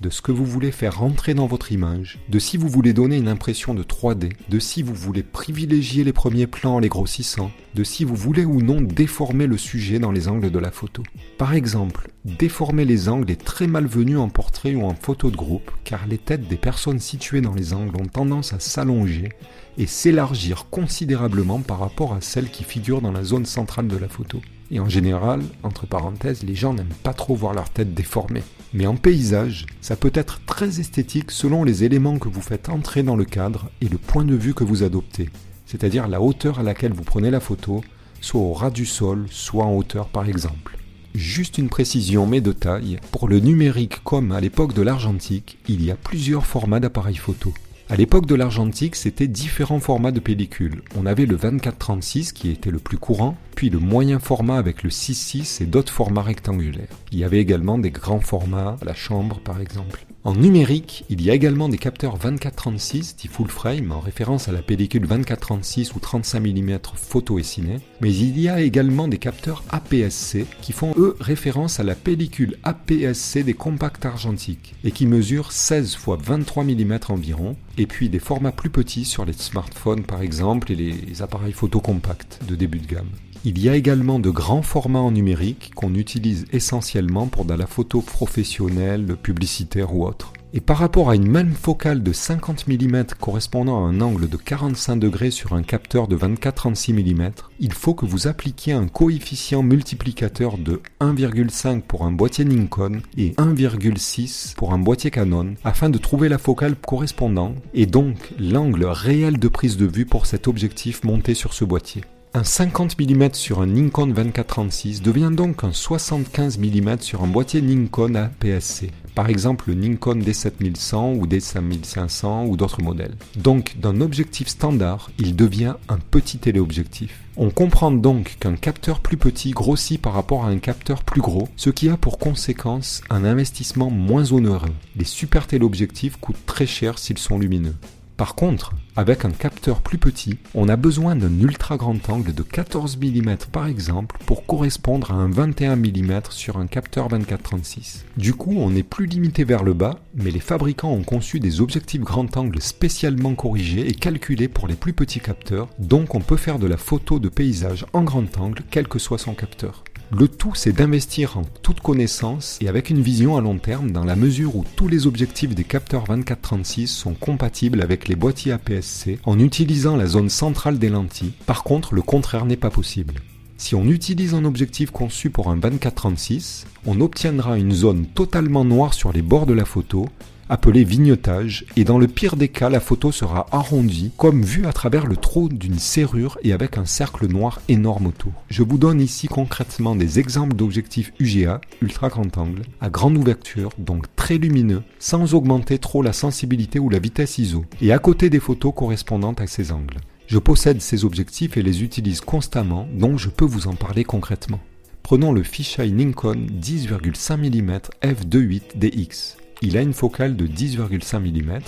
de 0.01 0.09
ce 0.09 0.21
que 0.21 0.31
vous 0.31 0.45
voulez 0.45 0.71
faire 0.71 0.99
rentrer 0.99 1.33
dans 1.33 1.47
votre 1.47 1.71
image, 1.71 2.19
de 2.29 2.39
si 2.39 2.57
vous 2.57 2.67
voulez 2.67 2.93
donner 2.93 3.17
une 3.17 3.27
impression 3.27 3.73
de 3.73 3.83
3D, 3.83 4.31
de 4.49 4.59
si 4.59 4.81
vous 4.81 4.93
voulez 4.93 5.23
privilégier 5.23 6.03
les 6.03 6.13
premiers 6.13 6.47
plans 6.47 6.75
en 6.75 6.79
les 6.79 6.89
grossissant, 6.89 7.51
de 7.75 7.83
si 7.83 8.03
vous 8.03 8.15
voulez 8.15 8.45
ou 8.45 8.61
non 8.61 8.81
déformer 8.81 9.47
le 9.47 9.57
sujet 9.57 9.99
dans 9.99 10.11
les 10.11 10.27
angles 10.27 10.51
de 10.51 10.59
la 10.59 10.71
photo. 10.71 11.03
Par 11.37 11.53
exemple, 11.53 12.09
déformer 12.25 12.85
les 12.85 13.09
angles 13.09 13.31
est 13.31 13.43
très 13.43 13.67
malvenu 13.67 14.17
en 14.17 14.29
portrait 14.29 14.75
ou 14.75 14.83
en 14.83 14.95
photo 14.95 15.31
de 15.31 15.37
groupe, 15.37 15.71
car 15.83 16.07
les 16.07 16.17
têtes 16.17 16.47
des 16.47 16.57
personnes 16.57 16.99
situées 16.99 17.41
dans 17.41 17.53
les 17.53 17.73
angles 17.73 17.97
ont 18.01 18.07
tendance 18.07 18.53
à 18.53 18.59
s'allonger 18.59 19.29
et 19.77 19.87
s'élargir 19.87 20.67
considérablement 20.69 21.59
par 21.59 21.79
rapport 21.79 22.13
à 22.13 22.21
celles 22.21 22.49
qui 22.49 22.63
figurent 22.63 23.01
dans 23.01 23.11
la 23.11 23.23
zone 23.23 23.45
centrale 23.45 23.87
de 23.87 23.97
la 23.97 24.09
photo. 24.09 24.41
Et 24.71 24.79
en 24.79 24.89
général, 24.89 25.41
entre 25.63 25.87
parenthèses, 25.87 26.43
les 26.43 26.55
gens 26.55 26.73
n'aiment 26.73 26.87
pas 27.03 27.13
trop 27.13 27.35
voir 27.35 27.53
leur 27.53 27.69
tête 27.69 27.93
déformée. 27.93 28.43
Mais 28.73 28.85
en 28.85 28.95
paysage, 28.95 29.65
ça 29.81 29.95
peut 29.95 30.11
être 30.13 30.41
très 30.45 30.79
esthétique 30.79 31.31
selon 31.31 31.63
les 31.63 31.83
éléments 31.83 32.19
que 32.19 32.29
vous 32.29 32.41
faites 32.41 32.69
entrer 32.69 33.01
dans 33.01 33.15
le 33.15 33.25
cadre 33.25 33.69
et 33.81 33.89
le 33.89 33.97
point 33.97 34.23
de 34.23 34.35
vue 34.35 34.53
que 34.53 34.63
vous 34.63 34.83
adoptez, 34.83 35.29
c'est-à-dire 35.65 36.07
la 36.07 36.21
hauteur 36.21 36.59
à 36.59 36.63
laquelle 36.63 36.93
vous 36.93 37.03
prenez 37.03 37.31
la 37.31 37.39
photo, 37.39 37.83
soit 38.21 38.41
au 38.41 38.53
ras 38.53 38.69
du 38.69 38.85
sol, 38.85 39.25
soit 39.31 39.65
en 39.65 39.75
hauteur 39.75 40.09
par 40.09 40.29
exemple. 40.29 40.77
Juste 41.15 41.57
une 41.57 41.69
précision 41.69 42.27
mais 42.27 42.41
de 42.41 42.51
taille, 42.51 42.99
pour 43.11 43.27
le 43.27 43.39
numérique 43.39 44.03
comme 44.03 44.31
à 44.31 44.39
l'époque 44.39 44.73
de 44.73 44.83
l'argentique, 44.83 45.57
il 45.67 45.83
y 45.83 45.89
a 45.89 45.95
plusieurs 45.95 46.45
formats 46.45 46.79
d'appareils 46.79 47.15
photo. 47.15 47.51
À 47.89 47.95
l'époque 47.95 48.27
de 48.27 48.35
l'argentique, 48.35 48.95
c'était 48.95 49.27
différents 49.27 49.79
formats 49.79 50.11
de 50.11 50.19
pellicules. 50.19 50.83
On 50.95 51.07
avait 51.07 51.25
le 51.25 51.35
24-36 51.35 52.33
qui 52.33 52.51
était 52.51 52.69
le 52.69 52.77
plus 52.77 52.99
courant, 52.99 53.35
le 53.67 53.79
moyen 53.79 54.19
format 54.19 54.57
avec 54.57 54.83
le 54.83 54.89
6-6 54.89 55.61
et 55.61 55.65
d'autres 55.65 55.91
formats 55.91 56.21
rectangulaires. 56.21 56.87
Il 57.11 57.19
y 57.19 57.25
avait 57.25 57.41
également 57.41 57.77
des 57.77 57.91
grands 57.91 58.21
formats, 58.21 58.77
la 58.81 58.93
chambre 58.93 59.41
par 59.41 59.59
exemple. 59.59 60.05
En 60.23 60.35
numérique, 60.35 61.05
il 61.09 61.21
y 61.21 61.31
a 61.31 61.33
également 61.33 61.69
des 61.69 61.77
capteurs 61.77 62.17
24-36 62.17 63.15
dit 63.17 63.27
full 63.27 63.47
frame 63.49 63.91
en 63.91 63.99
référence 63.99 64.47
à 64.47 64.51
la 64.51 64.61
pellicule 64.61 65.05
24-36 65.07 65.93
ou 65.95 65.99
35 65.99 66.39
mm 66.41 66.79
photo 66.95 67.39
et 67.39 67.43
ciné, 67.43 67.77
mais 68.01 68.13
il 68.13 68.39
y 68.39 68.47
a 68.47 68.61
également 68.61 69.07
des 69.07 69.17
capteurs 69.17 69.63
APS-C 69.69 70.45
qui 70.61 70.73
font 70.73 70.93
eux 70.97 71.15
référence 71.19 71.79
à 71.79 71.83
la 71.83 71.95
pellicule 71.95 72.57
APS-C 72.63 73.43
des 73.43 73.53
compacts 73.53 74.05
argentiques 74.05 74.75
et 74.83 74.91
qui 74.91 75.07
mesurent 75.07 75.51
16 75.51 75.93
x 75.93 76.05
23 76.21 76.63
mm 76.65 76.99
environ, 77.09 77.55
et 77.77 77.87
puis 77.87 78.09
des 78.09 78.19
formats 78.19 78.51
plus 78.51 78.69
petits 78.69 79.05
sur 79.05 79.25
les 79.25 79.33
smartphones 79.33 80.03
par 80.03 80.21
exemple 80.21 80.71
et 80.71 80.75
les 80.75 81.21
appareils 81.21 81.53
photo 81.53 81.79
compacts 81.79 82.39
de 82.47 82.55
début 82.55 82.79
de 82.79 82.87
gamme. 82.87 83.09
Il 83.51 83.57
y 83.57 83.67
a 83.67 83.75
également 83.75 84.19
de 84.19 84.29
grands 84.29 84.61
formats 84.61 84.99
en 84.99 85.09
numérique 85.09 85.71
qu'on 85.73 85.95
utilise 85.95 86.45
essentiellement 86.51 87.25
pour 87.25 87.45
de 87.45 87.55
la 87.55 87.65
photo 87.65 87.99
professionnelle, 87.99 89.17
publicitaire 89.17 89.95
ou 89.95 90.05
autre. 90.05 90.33
Et 90.53 90.61
par 90.61 90.77
rapport 90.77 91.09
à 91.09 91.15
une 91.15 91.27
même 91.27 91.53
focale 91.53 92.03
de 92.03 92.13
50 92.13 92.67
mm 92.67 93.05
correspondant 93.19 93.83
à 93.83 93.89
un 93.89 94.01
angle 94.01 94.29
de 94.29 94.37
45 94.37 94.97
degrés 94.97 95.31
sur 95.31 95.53
un 95.53 95.63
capteur 95.63 96.07
de 96.07 96.15
24-36 96.15 96.93
mm, 96.93 97.31
il 97.59 97.73
faut 97.73 97.95
que 97.95 98.05
vous 98.05 98.27
appliquiez 98.27 98.73
un 98.73 98.87
coefficient 98.87 99.63
multiplicateur 99.63 100.59
de 100.59 100.83
1,5 101.01 101.81
pour 101.81 102.05
un 102.05 102.11
boîtier 102.11 102.45
Nikon 102.45 103.01
et 103.17 103.31
1,6 103.31 104.53
pour 104.53 104.73
un 104.73 104.79
boîtier 104.79 105.09
Canon 105.09 105.55
afin 105.63 105.89
de 105.89 105.97
trouver 105.97 106.29
la 106.29 106.37
focale 106.37 106.75
correspondante 106.75 107.55
et 107.73 107.87
donc 107.87 108.31
l'angle 108.37 108.85
réel 108.85 109.39
de 109.39 109.47
prise 109.47 109.77
de 109.77 109.87
vue 109.87 110.05
pour 110.05 110.27
cet 110.27 110.47
objectif 110.47 111.03
monté 111.03 111.33
sur 111.33 111.53
ce 111.53 111.65
boîtier. 111.65 112.03
Un 112.35 112.43
50 112.43 112.95
mm 112.99 113.33
sur 113.33 113.59
un 113.59 113.65
Nikon 113.65 114.05
2436 114.05 115.01
devient 115.01 115.31
donc 115.33 115.63
un 115.63 115.73
75 115.73 116.59
mm 116.59 116.99
sur 116.99 117.23
un 117.23 117.27
boîtier 117.27 117.59
Nikon 117.59 118.13
APS-C, 118.13 118.91
par 119.15 119.29
exemple 119.29 119.69
le 119.69 119.73
Nikon 119.73 120.19
D7100 120.19 121.17
ou 121.17 121.25
D5500 121.25 122.45
ou 122.45 122.55
d'autres 122.55 122.83
modèles. 122.83 123.15
Donc 123.35 123.77
d'un 123.79 123.99
objectif 123.99 124.47
standard, 124.47 125.09
il 125.17 125.35
devient 125.35 125.73
un 125.87 125.97
petit 125.97 126.37
téléobjectif. 126.37 127.19
On 127.35 127.49
comprend 127.49 127.89
donc 127.91 128.37
qu'un 128.39 128.55
capteur 128.55 128.99
plus 128.99 129.17
petit 129.17 129.49
grossit 129.49 129.99
par 129.99 130.13
rapport 130.13 130.45
à 130.45 130.49
un 130.49 130.59
capteur 130.59 131.03
plus 131.03 131.21
gros, 131.21 131.49
ce 131.55 131.71
qui 131.71 131.89
a 131.89 131.97
pour 131.97 132.19
conséquence 132.19 133.01
un 133.09 133.25
investissement 133.25 133.89
moins 133.89 134.31
onéreux. 134.33 134.69
Les 134.95 135.03
super 135.03 135.47
téléobjectifs 135.47 136.17
coûtent 136.17 136.45
très 136.45 136.67
cher 136.67 136.99
s'ils 136.99 137.17
sont 137.17 137.39
lumineux. 137.39 137.75
Par 138.19 138.35
contre, 138.35 138.73
avec 138.97 139.23
un 139.23 139.31
capteur 139.31 139.79
plus 139.79 139.97
petit, 139.97 140.39
on 140.53 140.67
a 140.67 140.75
besoin 140.75 141.15
d'un 141.15 141.39
ultra 141.39 141.77
grand 141.77 142.09
angle 142.09 142.33
de 142.33 142.43
14 142.43 142.97
mm 142.97 143.37
par 143.49 143.65
exemple 143.65 144.17
pour 144.25 144.45
correspondre 144.45 145.11
à 145.11 145.13
un 145.13 145.29
21 145.29 145.77
mm 145.77 146.23
sur 146.29 146.57
un 146.57 146.67
capteur 146.67 147.07
24-36. 147.07 148.03
Du 148.17 148.33
coup, 148.33 148.55
on 148.57 148.75
est 148.75 148.83
plus 148.83 149.05
limité 149.05 149.45
vers 149.45 149.63
le 149.63 149.73
bas, 149.73 149.99
mais 150.15 150.31
les 150.31 150.41
fabricants 150.41 150.91
ont 150.91 151.03
conçu 151.03 151.39
des 151.39 151.61
objectifs 151.61 152.01
grand 152.01 152.35
angle 152.35 152.61
spécialement 152.61 153.35
corrigés 153.35 153.87
et 153.87 153.93
calculés 153.93 154.49
pour 154.49 154.67
les 154.67 154.75
plus 154.75 154.91
petits 154.91 155.21
capteurs, 155.21 155.69
donc 155.79 156.13
on 156.13 156.19
peut 156.19 156.35
faire 156.35 156.59
de 156.59 156.67
la 156.67 156.75
photo 156.75 157.19
de 157.19 157.29
paysage 157.29 157.85
en 157.93 158.03
grand 158.03 158.37
angle 158.37 158.63
quel 158.69 158.89
que 158.89 158.99
soit 158.99 159.17
son 159.17 159.33
capteur. 159.33 159.85
Le 160.11 160.27
tout, 160.27 160.55
c'est 160.55 160.71
d'investir 160.71 161.37
en 161.37 161.43
toute 161.61 161.81
connaissance 161.81 162.57
et 162.61 162.67
avec 162.67 162.89
une 162.89 163.01
vision 163.01 163.37
à 163.37 163.41
long 163.41 163.59
terme 163.59 163.91
dans 163.91 164.03
la 164.03 164.15
mesure 164.15 164.55
où 164.55 164.65
tous 164.75 164.87
les 164.87 165.05
objectifs 165.05 165.53
des 165.53 165.63
capteurs 165.63 166.05
24-36 166.05 166.87
sont 166.87 167.13
compatibles 167.13 167.79
avec 167.79 168.07
les 168.07 168.15
boîtiers 168.15 168.53
APS-C 168.53 169.19
en 169.23 169.37
utilisant 169.37 169.95
la 169.95 170.07
zone 170.07 170.29
centrale 170.29 170.79
des 170.79 170.89
lentilles. 170.89 171.33
Par 171.45 171.63
contre, 171.63 171.93
le 171.93 172.01
contraire 172.01 172.45
n'est 172.45 172.57
pas 172.57 172.71
possible. 172.71 173.21
Si 173.57 173.75
on 173.75 173.85
utilise 173.85 174.33
un 174.33 174.45
objectif 174.45 174.89
conçu 174.89 175.29
pour 175.29 175.51
un 175.51 175.59
24-36, 175.59 176.63
on 176.87 177.01
obtiendra 177.01 177.59
une 177.59 177.73
zone 177.73 178.07
totalement 178.07 178.65
noire 178.65 178.95
sur 178.95 179.13
les 179.13 179.21
bords 179.21 179.45
de 179.45 179.53
la 179.53 179.65
photo 179.65 180.07
appelé 180.49 180.83
vignettage, 180.83 181.65
et 181.75 181.83
dans 181.83 181.99
le 181.99 182.07
pire 182.07 182.35
des 182.35 182.49
cas, 182.49 182.69
la 182.69 182.79
photo 182.79 183.11
sera 183.11 183.45
arrondie, 183.51 184.11
comme 184.17 184.43
vue 184.43 184.65
à 184.65 184.73
travers 184.73 185.05
le 185.05 185.15
trou 185.15 185.47
d'une 185.47 185.79
serrure 185.79 186.37
et 186.43 186.51
avec 186.51 186.77
un 186.77 186.85
cercle 186.85 187.27
noir 187.27 187.61
énorme 187.69 188.07
autour. 188.07 188.33
Je 188.49 188.63
vous 188.63 188.77
donne 188.77 188.99
ici 188.99 189.27
concrètement 189.27 189.95
des 189.95 190.19
exemples 190.19 190.55
d'objectifs 190.55 191.13
UGA, 191.19 191.61
ultra 191.81 192.09
grand 192.09 192.37
angle, 192.37 192.63
à 192.81 192.89
grande 192.89 193.17
ouverture, 193.17 193.71
donc 193.77 194.13
très 194.15 194.37
lumineux, 194.37 194.83
sans 194.97 195.33
augmenter 195.33 195.77
trop 195.77 196.01
la 196.01 196.13
sensibilité 196.13 196.79
ou 196.79 196.89
la 196.89 196.99
vitesse 196.99 197.37
ISO, 197.37 197.65
et 197.81 197.91
à 197.91 197.99
côté 197.99 198.29
des 198.29 198.39
photos 198.39 198.73
correspondantes 198.75 199.41
à 199.41 199.47
ces 199.47 199.71
angles. 199.71 199.97
Je 200.27 200.37
possède 200.37 200.81
ces 200.81 201.05
objectifs 201.05 201.57
et 201.57 201.63
les 201.63 201.83
utilise 201.83 202.21
constamment, 202.21 202.87
donc 202.93 203.17
je 203.17 203.29
peux 203.29 203.45
vous 203.45 203.67
en 203.67 203.73
parler 203.73 204.03
concrètement. 204.03 204.59
Prenons 205.01 205.31
le 205.31 205.41
fisheye 205.41 205.91
Nikon 205.91 206.45
10,5 206.61 207.37
mm 207.37 207.79
f2.8 208.03 208.77
DX. 208.77 209.38
Il 209.61 209.75
a 209.77 209.81
une 209.81 209.93
focale 209.93 210.37
de 210.37 210.47
10,5 210.47 211.19
mm 211.19 211.59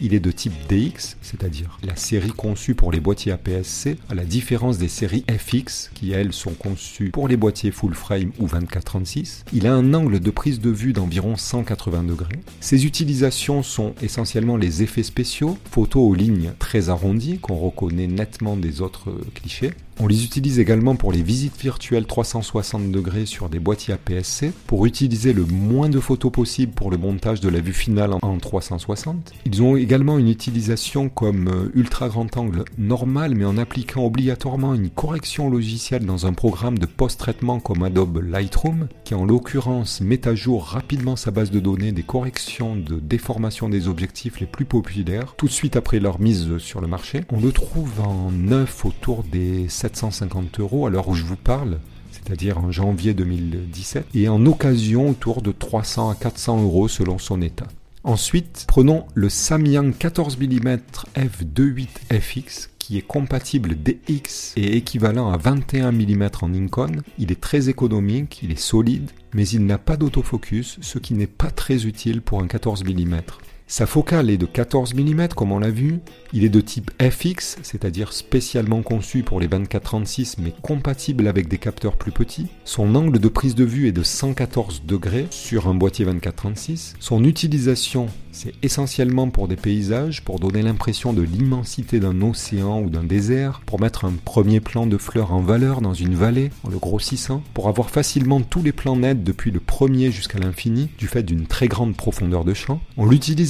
il 0.00 0.12
est 0.12 0.20
de 0.20 0.30
type 0.30 0.52
DX, 0.68 1.16
c'est-à-dire 1.22 1.78
la 1.84 1.96
série 1.96 2.32
conçue 2.32 2.74
pour 2.74 2.90
les 2.90 3.00
boîtiers 3.00 3.32
APS-C, 3.32 3.96
à 4.10 4.14
la 4.14 4.24
différence 4.24 4.78
des 4.78 4.88
séries 4.88 5.24
FX, 5.30 5.90
qui 5.94 6.12
elles 6.12 6.32
sont 6.32 6.52
conçues 6.52 7.10
pour 7.10 7.28
les 7.28 7.36
boîtiers 7.36 7.70
full 7.70 7.94
frame 7.94 8.32
ou 8.38 8.46
24-36. 8.46 9.44
Il 9.52 9.66
a 9.66 9.74
un 9.74 9.94
angle 9.94 10.20
de 10.20 10.30
prise 10.30 10.60
de 10.60 10.70
vue 10.70 10.92
d'environ 10.92 11.36
180 11.36 12.04
degrés. 12.04 12.40
Ses 12.60 12.86
utilisations 12.86 13.62
sont 13.62 13.94
essentiellement 14.02 14.56
les 14.56 14.82
effets 14.82 15.02
spéciaux, 15.02 15.58
photos 15.70 16.02
aux 16.02 16.14
lignes 16.14 16.52
très 16.58 16.88
arrondies 16.88 17.38
qu'on 17.38 17.56
reconnaît 17.56 18.08
nettement 18.08 18.56
des 18.56 18.80
autres 18.80 19.14
clichés, 19.34 19.72
on 20.00 20.06
les 20.06 20.24
utilise 20.24 20.58
également 20.58 20.96
pour 20.96 21.12
les 21.12 21.22
visites 21.22 21.60
virtuelles 21.60 22.06
360 22.06 22.90
degrés 22.90 23.26
sur 23.26 23.48
des 23.48 23.60
boîtiers 23.60 23.94
APS-C, 23.94 24.52
pour 24.66 24.86
utiliser 24.86 25.32
le 25.32 25.44
moins 25.44 25.88
de 25.88 26.00
photos 26.00 26.32
possible 26.32 26.72
pour 26.72 26.90
le 26.90 26.96
montage 26.96 27.40
de 27.40 27.48
la 27.48 27.60
vue 27.60 27.72
finale 27.72 28.14
en 28.20 28.38
360. 28.38 29.32
Ils 29.46 29.62
ont 29.62 29.76
également 29.76 30.18
une 30.18 30.28
utilisation 30.28 31.08
comme 31.08 31.48
euh, 31.48 31.70
ultra 31.74 32.08
grand 32.08 32.36
angle 32.36 32.64
normal, 32.76 33.34
mais 33.34 33.44
en 33.44 33.56
appliquant 33.56 34.04
obligatoirement 34.04 34.74
une 34.74 34.90
correction 34.90 35.48
logicielle 35.48 36.04
dans 36.04 36.26
un 36.26 36.32
programme 36.32 36.78
de 36.78 36.86
post-traitement 36.86 37.60
comme 37.60 37.82
Adobe 37.82 38.20
Lightroom, 38.22 38.88
qui 39.04 39.14
en 39.14 39.24
l'occurrence 39.24 40.00
met 40.00 40.26
à 40.26 40.34
jour 40.34 40.64
rapidement 40.64 41.16
sa 41.16 41.30
base 41.30 41.50
de 41.50 41.60
données 41.60 41.92
des 41.92 42.02
corrections 42.02 42.76
de 42.76 42.98
déformation 42.98 43.68
des 43.68 43.88
objectifs 43.88 44.40
les 44.40 44.46
plus 44.46 44.64
populaires, 44.64 45.34
tout 45.36 45.46
de 45.46 45.52
suite 45.52 45.76
après 45.76 46.00
leur 46.00 46.20
mise 46.20 46.58
sur 46.58 46.80
le 46.80 46.88
marché. 46.88 47.22
On 47.32 47.40
le 47.40 47.52
trouve 47.52 48.00
en 48.00 48.30
neuf 48.32 48.84
autour 48.84 49.22
des 49.22 49.68
750 49.84 50.60
euros 50.60 50.86
à 50.86 50.90
l'heure 50.90 51.08
où 51.08 51.14
je 51.14 51.24
vous 51.24 51.36
parle, 51.36 51.78
c'est-à-dire 52.10 52.58
en 52.58 52.70
janvier 52.70 53.12
2017, 53.12 54.06
et 54.14 54.28
en 54.28 54.46
occasion 54.46 55.10
autour 55.10 55.42
de 55.42 55.52
300 55.52 56.08
à 56.10 56.14
400 56.14 56.62
euros 56.62 56.88
selon 56.88 57.18
son 57.18 57.42
état. 57.42 57.66
Ensuite, 58.02 58.64
prenons 58.66 59.04
le 59.14 59.28
Samyang 59.28 59.92
14 59.92 60.38
mm 60.38 60.78
f2.8 61.16 62.18
FX 62.18 62.70
qui 62.78 62.98
est 62.98 63.02
compatible 63.02 63.76
DX 63.76 64.52
et 64.56 64.76
équivalent 64.76 65.30
à 65.30 65.38
21 65.38 65.92
mm 65.92 66.28
en 66.42 66.48
Nikon. 66.50 66.92
Il 67.18 67.32
est 67.32 67.40
très 67.40 67.68
économique, 67.68 68.40
il 68.42 68.52
est 68.52 68.60
solide, 68.60 69.10
mais 69.32 69.48
il 69.48 69.64
n'a 69.64 69.78
pas 69.78 69.96
d'autofocus, 69.96 70.78
ce 70.82 70.98
qui 70.98 71.14
n'est 71.14 71.26
pas 71.26 71.50
très 71.50 71.86
utile 71.86 72.20
pour 72.20 72.42
un 72.42 72.46
14 72.46 72.84
mm. 72.84 73.20
Sa 73.66 73.86
focale 73.86 74.28
est 74.28 74.36
de 74.36 74.44
14 74.44 74.94
mm 74.94 75.28
comme 75.28 75.50
on 75.50 75.58
l'a 75.58 75.70
vu, 75.70 76.00
il 76.34 76.44
est 76.44 76.50
de 76.50 76.60
type 76.60 76.90
FX, 77.00 77.56
c'est-à-dire 77.62 78.12
spécialement 78.12 78.82
conçu 78.82 79.22
pour 79.22 79.40
les 79.40 79.48
24-36 79.48 80.34
mais 80.38 80.52
compatible 80.60 81.26
avec 81.26 81.48
des 81.48 81.56
capteurs 81.56 81.96
plus 81.96 82.12
petits. 82.12 82.48
Son 82.66 82.94
angle 82.94 83.18
de 83.18 83.28
prise 83.28 83.54
de 83.54 83.64
vue 83.64 83.88
est 83.88 83.92
de 83.92 84.02
114 84.02 84.82
degrés 84.84 85.26
sur 85.30 85.66
un 85.66 85.74
boîtier 85.74 86.04
24-36. 86.04 86.94
Son 87.00 87.24
utilisation 87.24 88.08
c'est 88.34 88.52
essentiellement 88.62 89.30
pour 89.30 89.46
des 89.46 89.56
paysages, 89.56 90.22
pour 90.24 90.40
donner 90.40 90.60
l'impression 90.60 91.12
de 91.12 91.22
l'immensité 91.22 92.00
d'un 92.00 92.20
océan 92.20 92.80
ou 92.80 92.90
d'un 92.90 93.04
désert, 93.04 93.62
pour 93.64 93.80
mettre 93.80 94.04
un 94.04 94.12
premier 94.24 94.60
plan 94.60 94.86
de 94.86 94.98
fleurs 94.98 95.32
en 95.32 95.40
valeur 95.40 95.80
dans 95.80 95.94
une 95.94 96.16
vallée 96.16 96.50
en 96.64 96.68
le 96.68 96.78
grossissant, 96.78 97.44
pour 97.54 97.68
avoir 97.68 97.90
facilement 97.90 98.40
tous 98.40 98.62
les 98.62 98.72
plans 98.72 98.96
nets 98.96 99.22
depuis 99.22 99.52
le 99.52 99.60
premier 99.60 100.10
jusqu'à 100.10 100.40
l'infini 100.40 100.90
du 100.98 101.06
fait 101.06 101.22
d'une 101.22 101.46
très 101.46 101.68
grande 101.68 101.96
profondeur 101.96 102.44
de 102.44 102.54
champ. 102.54 102.80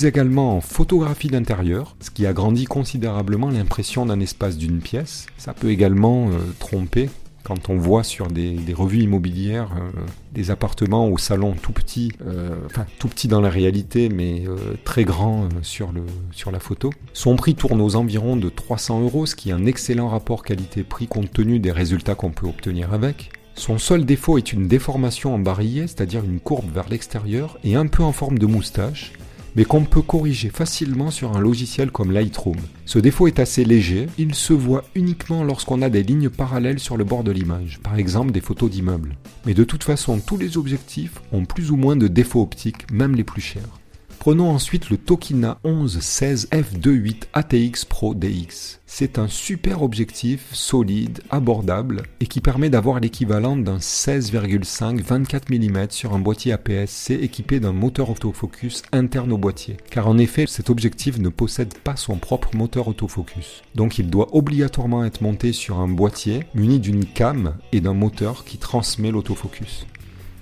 Également 0.05 0.57
en 0.57 0.61
photographie 0.61 1.29
d'intérieur, 1.29 1.97
ce 2.01 2.11
qui 2.11 2.27
agrandit 2.27 2.65
considérablement 2.65 3.51
l'impression 3.51 4.07
d'un 4.07 4.21
espace 4.21 4.57
d'une 4.57 4.81
pièce. 4.81 5.27
Ça 5.37 5.55
peut 5.55 5.71
également 5.71 6.29
euh, 6.29 6.39
tromper 6.59 7.11
quand 7.43 7.69
on 7.69 7.77
voit 7.77 8.05
sur 8.05 8.29
des, 8.29 8.57
revues 8.75 9.03
immobilières 9.03 9.71
euh, 9.77 10.01
des 10.33 10.51
appartements 10.51 11.09
au 11.09 11.19
salon 11.19 11.55
tout 11.61 11.73
petit, 11.73 12.13
euh, 12.27 12.57
enfin 12.65 12.87
tout 12.99 13.09
petit 13.09 13.29
dans 13.29 13.43
la 13.43 13.51
réalité, 13.51 14.09
mais 14.09 14.45
très 14.85 15.05
grand 15.05 15.49
sur, 15.61 15.93
le, 15.93 16.03
sur 16.33 16.51
la 16.51 16.61
photo. 16.61 16.91
Son 17.13 17.37
prix 17.37 17.55
tourne 17.55 17.83
aux 17.83 17.97
environs 17.97 18.37
de 18.37 18.49
300 18.49 19.03
euros, 19.03 19.27
ce 19.27 19.35
qui 19.35 19.51
est 19.51 19.53
un 19.53 19.67
excellent 19.67 20.09
rapport 20.09 20.43
qualité-prix 20.43 21.07
compte 21.07 21.33
tenu 21.33 21.59
des 21.59 21.73
résultats 21.73 22.15
qu'on 22.15 22.31
peut 22.31 22.47
obtenir 22.47 22.95
avec. 22.95 23.31
Son 23.57 23.79
seul 23.79 24.05
défaut 24.05 24.37
est 24.37 24.53
une 24.53 24.67
déformation 24.67 25.35
en 25.35 25.39
barillet, 25.39 25.87
c'est-à-dire 25.87 26.25
une 26.25 26.41
courbe 26.41 26.73
vers 26.73 26.89
l'extérieur 26.89 27.59
et 27.63 27.77
un 27.77 27.87
peu 27.87 28.03
en 28.03 28.13
forme 28.13 28.39
de 28.39 28.47
moustache, 28.47 29.13
mais 29.57 29.65
qu'on 29.65 29.85
peut 29.85 30.03
corriger 30.03 30.51
facilement 30.51 31.11
sur 31.11 31.37
un 31.37 31.41
logiciel 31.41 31.91
comme 31.91 32.13
Lightroom. 32.13 32.57
Ce 32.87 32.99
défaut 32.99 33.27
est 33.27 33.39
assez 33.39 33.65
léger, 33.65 34.07
il 34.19 34.35
se 34.35 34.53
voit 34.53 34.85
uniquement 34.95 35.45
lorsqu'on 35.45 35.83
a 35.83 35.91
des 35.91 36.03
lignes 36.03 36.31
parallèles 36.31 36.81
sur 36.81 36.97
le 36.97 37.05
bord 37.05 37.25
de 37.25 37.31
l'image, 37.31 37.81
par 37.83 37.97
exemple 37.97 38.33
des 38.33 38.41
photos 38.41 38.71
d'immeubles. 38.71 39.17
Mais 39.47 39.55
de 39.55 39.65
toute 39.65 39.85
façon, 39.85 40.21
tous 40.21 40.37
les 40.37 40.57
objectifs 40.57 41.21
ont 41.33 41.45
plus 41.45 41.71
ou 41.71 41.77
moins 41.77 41.97
de 41.97 42.09
défauts 42.09 42.43
optiques, 42.43 42.91
même 42.91 43.15
les 43.15 43.25
plus 43.25 43.43
chers. 43.43 43.84
Prenons 44.25 44.49
ensuite 44.49 44.89
le 44.89 44.97
Tokina 44.97 45.59
1116 45.67 46.49
f2.8 46.51 47.25
ATX 47.35 47.85
Pro 47.85 48.15
DX. 48.15 48.81
C'est 48.87 49.19
un 49.19 49.29
super 49.29 49.83
objectif 49.83 50.47
solide, 50.55 51.21
abordable 51.29 52.05
et 52.21 52.27
qui 52.27 52.41
permet 52.41 52.71
d'avoir 52.71 53.01
l'équivalent 53.01 53.55
d'un 53.55 53.77
16,5 53.77 55.03
24 55.03 55.51
mm 55.51 55.91
sur 55.91 56.15
un 56.15 56.21
boîtier 56.21 56.55
APS-C 56.55 57.13
équipé 57.21 57.61
d'un 57.61 57.75
moteur 57.75 58.09
autofocus 58.09 58.83
interne 58.93 59.31
au 59.31 59.37
boîtier. 59.37 59.77
Car 59.91 60.09
en 60.09 60.17
effet, 60.17 60.47
cet 60.47 60.71
objectif 60.71 61.19
ne 61.19 61.29
possède 61.29 61.77
pas 61.77 61.97
son 61.97 62.17
propre 62.17 62.57
moteur 62.57 62.89
autofocus. 62.89 63.61
Donc 63.75 63.99
il 63.99 64.09
doit 64.09 64.35
obligatoirement 64.35 65.05
être 65.05 65.21
monté 65.21 65.53
sur 65.53 65.81
un 65.81 65.89
boîtier 65.89 66.45
muni 66.55 66.81
d'une 66.81 67.05
cam 67.05 67.57
et 67.73 67.83
d'un 67.83 67.93
moteur 67.93 68.47
qui 68.47 68.57
transmet 68.57 69.11
l'autofocus. 69.11 69.85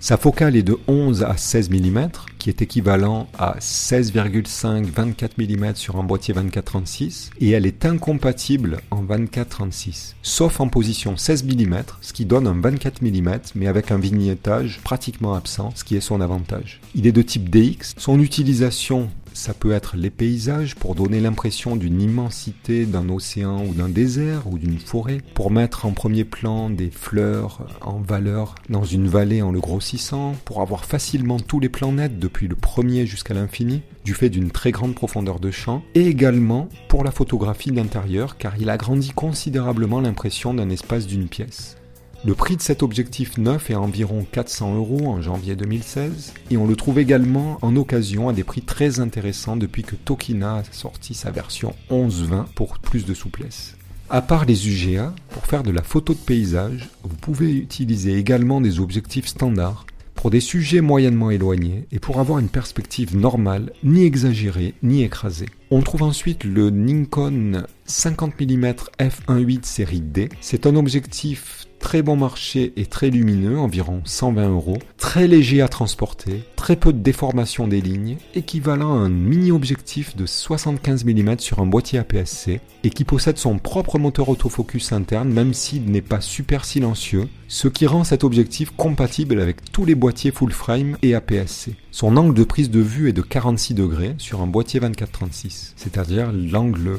Sa 0.02 0.16
focale 0.16 0.56
est 0.56 0.64
de 0.64 0.76
11 0.88 1.22
à 1.22 1.36
16 1.36 1.70
mm, 1.70 2.08
qui 2.40 2.48
est 2.48 2.60
équivalent 2.60 3.28
à 3.38 3.58
16,5 3.60 4.86
24 4.86 5.38
mm 5.38 5.76
sur 5.76 5.94
un 5.94 6.02
boîtier 6.02 6.34
24-36, 6.34 7.30
et 7.40 7.50
elle 7.50 7.66
est 7.66 7.86
incompatible 7.86 8.80
en 8.90 9.04
24-36, 9.04 10.14
sauf 10.22 10.58
en 10.58 10.66
position 10.66 11.16
16 11.16 11.44
mm, 11.44 11.76
ce 12.00 12.12
qui 12.12 12.24
donne 12.24 12.48
un 12.48 12.60
24 12.60 13.00
mm, 13.00 13.38
mais 13.54 13.68
avec 13.68 13.92
un 13.92 13.98
vignettage 13.98 14.80
pratiquement 14.82 15.34
absent, 15.34 15.70
ce 15.76 15.84
qui 15.84 15.94
est 15.94 16.00
son 16.00 16.20
avantage. 16.20 16.80
Il 16.96 17.06
est 17.06 17.12
de 17.12 17.22
type 17.22 17.48
DX, 17.48 17.94
son 17.96 18.18
utilisation 18.18 19.08
ça 19.34 19.54
peut 19.54 19.72
être 19.72 19.96
les 19.96 20.10
paysages 20.10 20.74
pour 20.76 20.94
donner 20.94 21.20
l'impression 21.20 21.76
d'une 21.76 22.00
immensité 22.00 22.86
d'un 22.86 23.08
océan 23.08 23.64
ou 23.64 23.74
d'un 23.74 23.88
désert 23.88 24.46
ou 24.46 24.58
d'une 24.58 24.78
forêt, 24.78 25.18
pour 25.34 25.50
mettre 25.50 25.86
en 25.86 25.92
premier 25.92 26.24
plan 26.24 26.70
des 26.70 26.90
fleurs 26.90 27.66
en 27.80 28.00
valeur 28.00 28.54
dans 28.68 28.84
une 28.84 29.08
vallée 29.08 29.42
en 29.42 29.52
le 29.52 29.60
grossissant, 29.60 30.34
pour 30.44 30.60
avoir 30.60 30.84
facilement 30.84 31.40
tous 31.40 31.60
les 31.60 31.68
plans 31.68 31.92
nets 31.92 32.18
depuis 32.18 32.48
le 32.48 32.56
premier 32.56 33.06
jusqu'à 33.06 33.34
l'infini, 33.34 33.82
du 34.04 34.14
fait 34.14 34.30
d'une 34.30 34.50
très 34.50 34.70
grande 34.70 34.94
profondeur 34.94 35.40
de 35.40 35.50
champ, 35.50 35.82
et 35.94 36.06
également 36.06 36.68
pour 36.88 37.04
la 37.04 37.10
photographie 37.10 37.72
d'intérieur 37.72 38.36
car 38.36 38.56
il 38.58 38.70
agrandit 38.70 39.10
considérablement 39.10 40.00
l'impression 40.00 40.54
d'un 40.54 40.70
espace 40.70 41.06
d'une 41.06 41.28
pièce. 41.28 41.76
Le 42.24 42.36
prix 42.36 42.56
de 42.56 42.62
cet 42.62 42.84
objectif 42.84 43.36
neuf 43.36 43.68
est 43.70 43.74
environ 43.74 44.24
400 44.30 44.76
euros 44.76 45.08
en 45.08 45.20
janvier 45.20 45.56
2016 45.56 46.34
et 46.52 46.56
on 46.56 46.68
le 46.68 46.76
trouve 46.76 47.00
également 47.00 47.58
en 47.62 47.74
occasion 47.74 48.28
à 48.28 48.32
des 48.32 48.44
prix 48.44 48.62
très 48.62 49.00
intéressants 49.00 49.56
depuis 49.56 49.82
que 49.82 49.96
Tokina 49.96 50.58
a 50.58 50.64
sorti 50.70 51.14
sa 51.14 51.32
version 51.32 51.74
11-20 51.90 52.44
pour 52.54 52.78
plus 52.78 53.06
de 53.06 53.12
souplesse. 53.12 53.74
À 54.08 54.22
part 54.22 54.44
les 54.44 54.68
UGA, 54.68 55.12
pour 55.30 55.46
faire 55.46 55.64
de 55.64 55.72
la 55.72 55.82
photo 55.82 56.14
de 56.14 56.18
paysage, 56.18 56.90
vous 57.02 57.16
pouvez 57.16 57.56
utiliser 57.56 58.16
également 58.16 58.60
des 58.60 58.78
objectifs 58.78 59.26
standards 59.26 59.84
pour 60.14 60.30
des 60.30 60.38
sujets 60.38 60.80
moyennement 60.80 61.32
éloignés 61.32 61.88
et 61.90 61.98
pour 61.98 62.20
avoir 62.20 62.38
une 62.38 62.48
perspective 62.48 63.16
normale, 63.16 63.72
ni 63.82 64.04
exagérée, 64.04 64.74
ni 64.84 65.02
écrasée. 65.02 65.48
On 65.72 65.80
trouve 65.80 66.04
ensuite 66.04 66.44
le 66.44 66.70
Nikon 66.70 67.64
50 67.86 68.40
mm 68.40 68.74
f1.8 69.00 69.64
série 69.64 70.00
D. 70.00 70.28
C'est 70.40 70.68
un 70.68 70.76
objectif 70.76 71.66
très 71.82 72.00
bon 72.00 72.16
marché 72.16 72.72
et 72.76 72.86
très 72.86 73.10
lumineux, 73.10 73.58
environ 73.58 74.00
120 74.04 74.48
euros, 74.48 74.78
très 74.96 75.26
léger 75.26 75.60
à 75.60 75.68
transporter, 75.68 76.44
très 76.56 76.76
peu 76.76 76.92
de 76.92 77.00
déformation 77.00 77.66
des 77.68 77.82
lignes, 77.82 78.16
équivalent 78.34 78.94
à 78.94 78.98
un 78.98 79.08
mini-objectif 79.10 80.16
de 80.16 80.24
75 80.24 81.04
mm 81.04 81.40
sur 81.40 81.58
un 81.58 81.66
boîtier 81.66 81.98
APS-C 81.98 82.60
et 82.84 82.90
qui 82.90 83.04
possède 83.04 83.36
son 83.36 83.58
propre 83.58 83.98
moteur 83.98 84.28
autofocus 84.28 84.92
interne 84.92 85.28
même 85.28 85.52
s'il 85.52 85.90
n'est 85.90 86.00
pas 86.00 86.20
super 86.20 86.64
silencieux, 86.64 87.28
ce 87.48 87.68
qui 87.68 87.86
rend 87.86 88.04
cet 88.04 88.22
objectif 88.24 88.70
compatible 88.70 89.40
avec 89.40 89.70
tous 89.72 89.84
les 89.84 89.96
boîtiers 89.96 90.30
full 90.30 90.52
frame 90.52 90.96
et 91.02 91.16
APS-C. 91.16 91.74
Son 91.90 92.16
angle 92.16 92.34
de 92.34 92.44
prise 92.44 92.70
de 92.70 92.80
vue 92.80 93.08
est 93.08 93.12
de 93.12 93.22
46 93.22 93.74
degrés 93.74 94.14
sur 94.18 94.40
un 94.40 94.46
boîtier 94.46 94.80
24-36, 94.80 95.72
c'est-à-dire 95.76 96.32
l'angle 96.32 96.96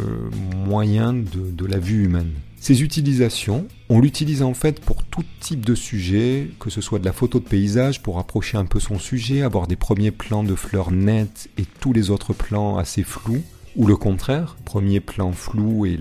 moyen 0.67 1.13
de, 1.13 1.49
de 1.51 1.65
la 1.65 1.79
vue 1.79 2.03
humaine. 2.03 2.33
Ces 2.63 2.81
utilisations, 2.81 3.67
on 3.89 3.99
l'utilise 3.99 4.41
en 4.41 4.53
fait 4.53 4.79
pour 4.79 5.03
tout 5.03 5.25
type 5.41 5.65
de 5.65 5.75
sujet, 5.75 6.49
que 6.61 6.69
ce 6.69 6.79
soit 6.79 6.97
de 6.97 7.03
la 7.03 7.11
photo 7.11 7.41
de 7.41 7.43
paysage 7.43 8.01
pour 8.01 8.19
approcher 8.19 8.57
un 8.57 8.63
peu 8.63 8.79
son 8.79 8.99
sujet, 8.99 9.41
avoir 9.41 9.67
des 9.67 9.75
premiers 9.75 10.11
plans 10.11 10.45
de 10.45 10.55
fleurs 10.55 10.89
nettes 10.89 11.49
et 11.57 11.65
tous 11.81 11.91
les 11.91 12.09
autres 12.09 12.31
plans 12.31 12.77
assez 12.77 13.03
flous, 13.03 13.43
ou 13.75 13.87
le 13.87 13.95
contraire, 13.95 14.55
premier 14.65 14.99
plan 14.99 15.31
flou 15.31 15.85
et 15.85 15.97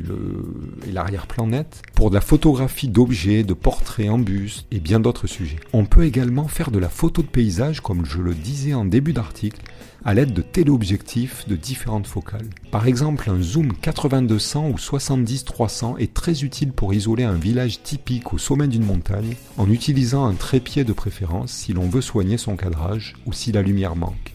l'arrière-plan 0.90 1.46
net, 1.46 1.82
pour 1.94 2.10
de 2.10 2.14
la 2.14 2.20
photographie 2.20 2.88
d'objets, 2.88 3.44
de 3.44 3.54
portraits 3.54 4.10
en 4.10 4.18
buste 4.18 4.66
et 4.70 4.80
bien 4.80 5.00
d'autres 5.00 5.26
sujets. 5.26 5.60
On 5.72 5.84
peut 5.84 6.04
également 6.04 6.48
faire 6.48 6.70
de 6.70 6.78
la 6.78 6.88
photo 6.88 7.22
de 7.22 7.26
paysage, 7.26 7.80
comme 7.80 8.04
je 8.04 8.20
le 8.20 8.34
disais 8.34 8.74
en 8.74 8.84
début 8.84 9.12
d'article, 9.12 9.62
à 10.04 10.14
l'aide 10.14 10.32
de 10.32 10.42
téléobjectifs 10.42 11.46
de 11.46 11.56
différentes 11.56 12.06
focales. 12.06 12.48
Par 12.70 12.86
exemple, 12.86 13.30
un 13.30 13.40
zoom 13.40 13.72
8200 13.84 14.68
ou 14.68 14.74
70-300 14.74 15.98
est 15.98 16.12
très 16.12 16.42
utile 16.42 16.72
pour 16.72 16.92
isoler 16.92 17.24
un 17.24 17.34
village 17.34 17.82
typique 17.82 18.32
au 18.32 18.38
sommet 18.38 18.68
d'une 18.68 18.84
montagne 18.84 19.36
en 19.58 19.70
utilisant 19.70 20.26
un 20.26 20.34
trépied 20.34 20.84
de 20.84 20.92
préférence 20.92 21.52
si 21.52 21.72
l'on 21.72 21.88
veut 21.88 22.00
soigner 22.00 22.36
son 22.36 22.56
cadrage 22.56 23.14
ou 23.26 23.32
si 23.32 23.52
la 23.52 23.62
lumière 23.62 23.96
manque. 23.96 24.31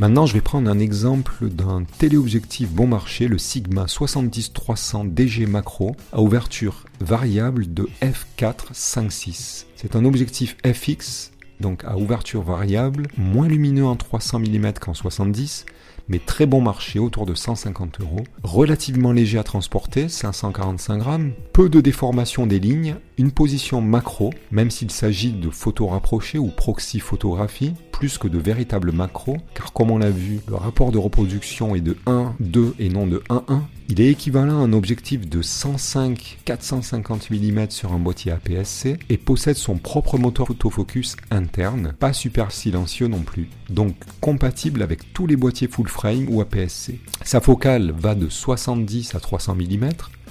Maintenant, 0.00 0.24
je 0.24 0.32
vais 0.32 0.40
prendre 0.40 0.70
un 0.70 0.78
exemple 0.78 1.50
d'un 1.50 1.84
téléobjectif 1.98 2.70
bon 2.70 2.86
marché, 2.86 3.28
le 3.28 3.36
Sigma 3.36 3.84
70-300 3.84 5.12
DG 5.12 5.44
Macro, 5.44 5.94
à 6.14 6.22
ouverture 6.22 6.86
variable 7.00 7.74
de 7.74 7.86
f4.5.6. 8.00 9.66
C'est 9.76 9.96
un 9.96 10.06
objectif 10.06 10.56
FX 10.64 11.32
donc 11.60 11.84
à 11.84 11.98
ouverture 11.98 12.42
variable, 12.42 13.08
moins 13.18 13.46
lumineux 13.46 13.84
en 13.84 13.94
300 13.96 14.38
mm 14.38 14.72
qu'en 14.80 14.94
70, 14.94 15.66
mais 16.10 16.18
très 16.18 16.44
bon 16.44 16.60
marché 16.60 16.98
autour 16.98 17.24
de 17.24 17.34
150 17.34 18.00
euros, 18.00 18.24
relativement 18.42 19.12
léger 19.12 19.38
à 19.38 19.44
transporter, 19.44 20.08
545 20.08 20.98
grammes, 20.98 21.32
peu 21.52 21.68
de 21.68 21.80
déformation 21.80 22.46
des 22.46 22.58
lignes, 22.58 22.96
une 23.16 23.30
position 23.30 23.80
macro, 23.80 24.32
même 24.50 24.70
s'il 24.70 24.90
s'agit 24.90 25.30
de 25.30 25.50
photos 25.50 25.90
rapprochées 25.90 26.38
ou 26.38 26.48
proxy 26.48 26.98
photographie, 26.98 27.74
plus 27.92 28.18
que 28.18 28.26
de 28.26 28.38
véritables 28.38 28.92
macro, 28.92 29.36
car 29.54 29.72
comme 29.72 29.92
on 29.92 29.98
l'a 29.98 30.10
vu, 30.10 30.40
le 30.48 30.56
rapport 30.56 30.90
de 30.90 30.98
reproduction 30.98 31.76
est 31.76 31.80
de 31.80 31.96
1, 32.06 32.34
2 32.40 32.74
et 32.80 32.88
non 32.88 33.06
de 33.06 33.22
1, 33.30 33.44
1. 33.46 33.62
Il 33.92 34.00
est 34.00 34.10
équivalent 34.12 34.60
à 34.60 34.64
un 34.66 34.72
objectif 34.72 35.28
de 35.28 35.42
105-450 35.42 37.32
mm 37.32 37.70
sur 37.70 37.92
un 37.92 37.98
boîtier 37.98 38.30
APS-C 38.30 39.00
et 39.08 39.16
possède 39.16 39.56
son 39.56 39.78
propre 39.78 40.16
moteur 40.16 40.48
autofocus 40.48 41.16
interne, 41.32 41.92
pas 41.98 42.12
super 42.12 42.52
silencieux 42.52 43.08
non 43.08 43.22
plus, 43.22 43.48
donc 43.68 43.96
compatible 44.20 44.82
avec 44.82 45.12
tous 45.12 45.26
les 45.26 45.34
boîtiers 45.34 45.66
full 45.66 45.88
frame 45.88 46.28
ou 46.28 46.40
APS-C. 46.40 47.00
Sa 47.24 47.40
focale 47.40 47.90
va 47.90 48.14
de 48.14 48.28
70 48.28 49.16
à 49.16 49.18
300 49.18 49.56
mm, 49.56 49.88